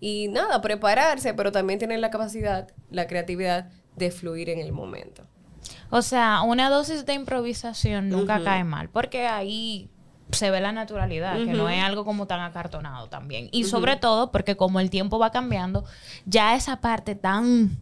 [0.00, 5.26] Y nada, prepararse, pero también tener la capacidad, la creatividad de fluir en el momento.
[5.90, 9.90] O sea, una dosis de improvisación nunca cae mal, porque ahí
[10.34, 13.48] se ve la naturalidad, que no es algo como tan acartonado también.
[13.52, 15.84] Y sobre todo porque como el tiempo va cambiando,
[16.26, 17.78] ya esa parte tan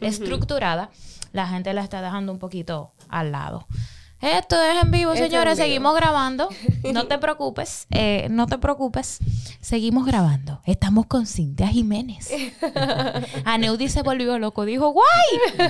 [0.00, 0.90] estructurada,
[1.32, 3.66] la gente la está dejando un poquito al lado.
[4.20, 5.52] Esto es en vivo, Esto señores.
[5.52, 5.66] en vivo.
[5.66, 6.48] Seguimos grabando.
[6.92, 7.86] No te preocupes.
[7.90, 9.18] eh, no te preocupes.
[9.60, 10.60] Seguimos grabando.
[10.64, 12.30] Estamos con Cintia Jiménez.
[13.44, 14.64] Aneudi se volvió loco.
[14.64, 15.60] Dijo, ¡guay!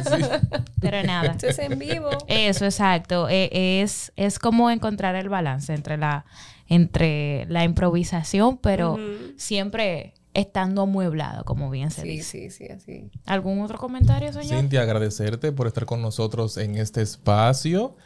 [0.81, 1.33] Pero nada.
[1.33, 2.11] Esto es en vivo.
[2.29, 3.29] Eso, exacto.
[3.29, 6.25] Eh, es, es como encontrar el balance entre la,
[6.69, 8.99] entre la improvisación, pero
[9.37, 12.51] siempre estando amueblado, como bien se Sí, dice.
[12.51, 13.11] sí, sí, así.
[13.25, 14.61] ¿Algún otro comentario, señor?
[14.61, 17.97] Cintia, agradecerte por estar con nosotros en este espacio.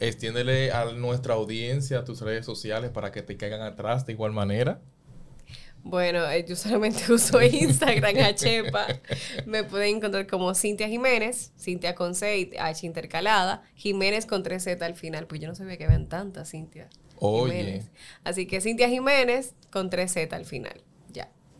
[0.00, 4.32] Extiéndele a nuestra audiencia, a tus redes sociales para que te caigan atrás de igual
[4.32, 4.80] manera.
[5.84, 8.86] Bueno, eh, yo solamente uso Instagram a Chepa.
[9.46, 14.80] Me pueden encontrar como Cintia Jiménez, Cintia con C y H intercalada, Jiménez con 3Z
[14.82, 15.26] al final.
[15.26, 16.88] Pues yo no sabía que habían tantas Cintia.
[17.16, 17.56] Oye.
[17.56, 17.90] Jiménez.
[18.24, 20.82] Así que Cintia Jiménez con 3Z al final.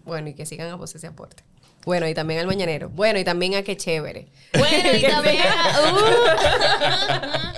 [0.05, 1.43] Bueno, y que sigan a vos ese aporte.
[1.85, 2.89] Bueno, y también al mañanero.
[2.91, 4.29] Bueno, y también a que chévere.
[4.57, 5.37] Bueno, y también.
[5.37, 7.53] tenga- Uh.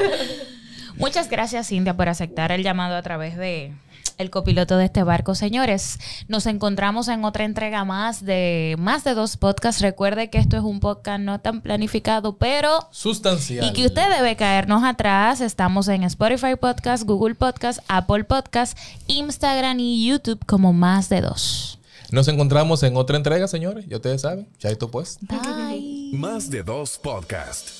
[0.96, 3.72] Muchas gracias, Cintia, por aceptar el llamado a través de
[4.20, 5.34] el copiloto de este barco.
[5.34, 5.98] Señores,
[6.28, 9.80] nos encontramos en otra entrega más de más de dos podcasts.
[9.80, 13.64] Recuerde que esto es un podcast no tan planificado, pero Sustancial.
[13.66, 15.40] y que usted debe caernos atrás.
[15.40, 21.78] Estamos en Spotify Podcast, Google Podcast, Apple Podcast, Instagram y YouTube como más de dos.
[22.10, 23.86] Nos encontramos en otra entrega, señores.
[23.88, 24.48] Ya ustedes saben.
[24.58, 25.18] Chaito pues.
[25.22, 26.10] Bye.
[26.12, 27.79] Más de dos podcast.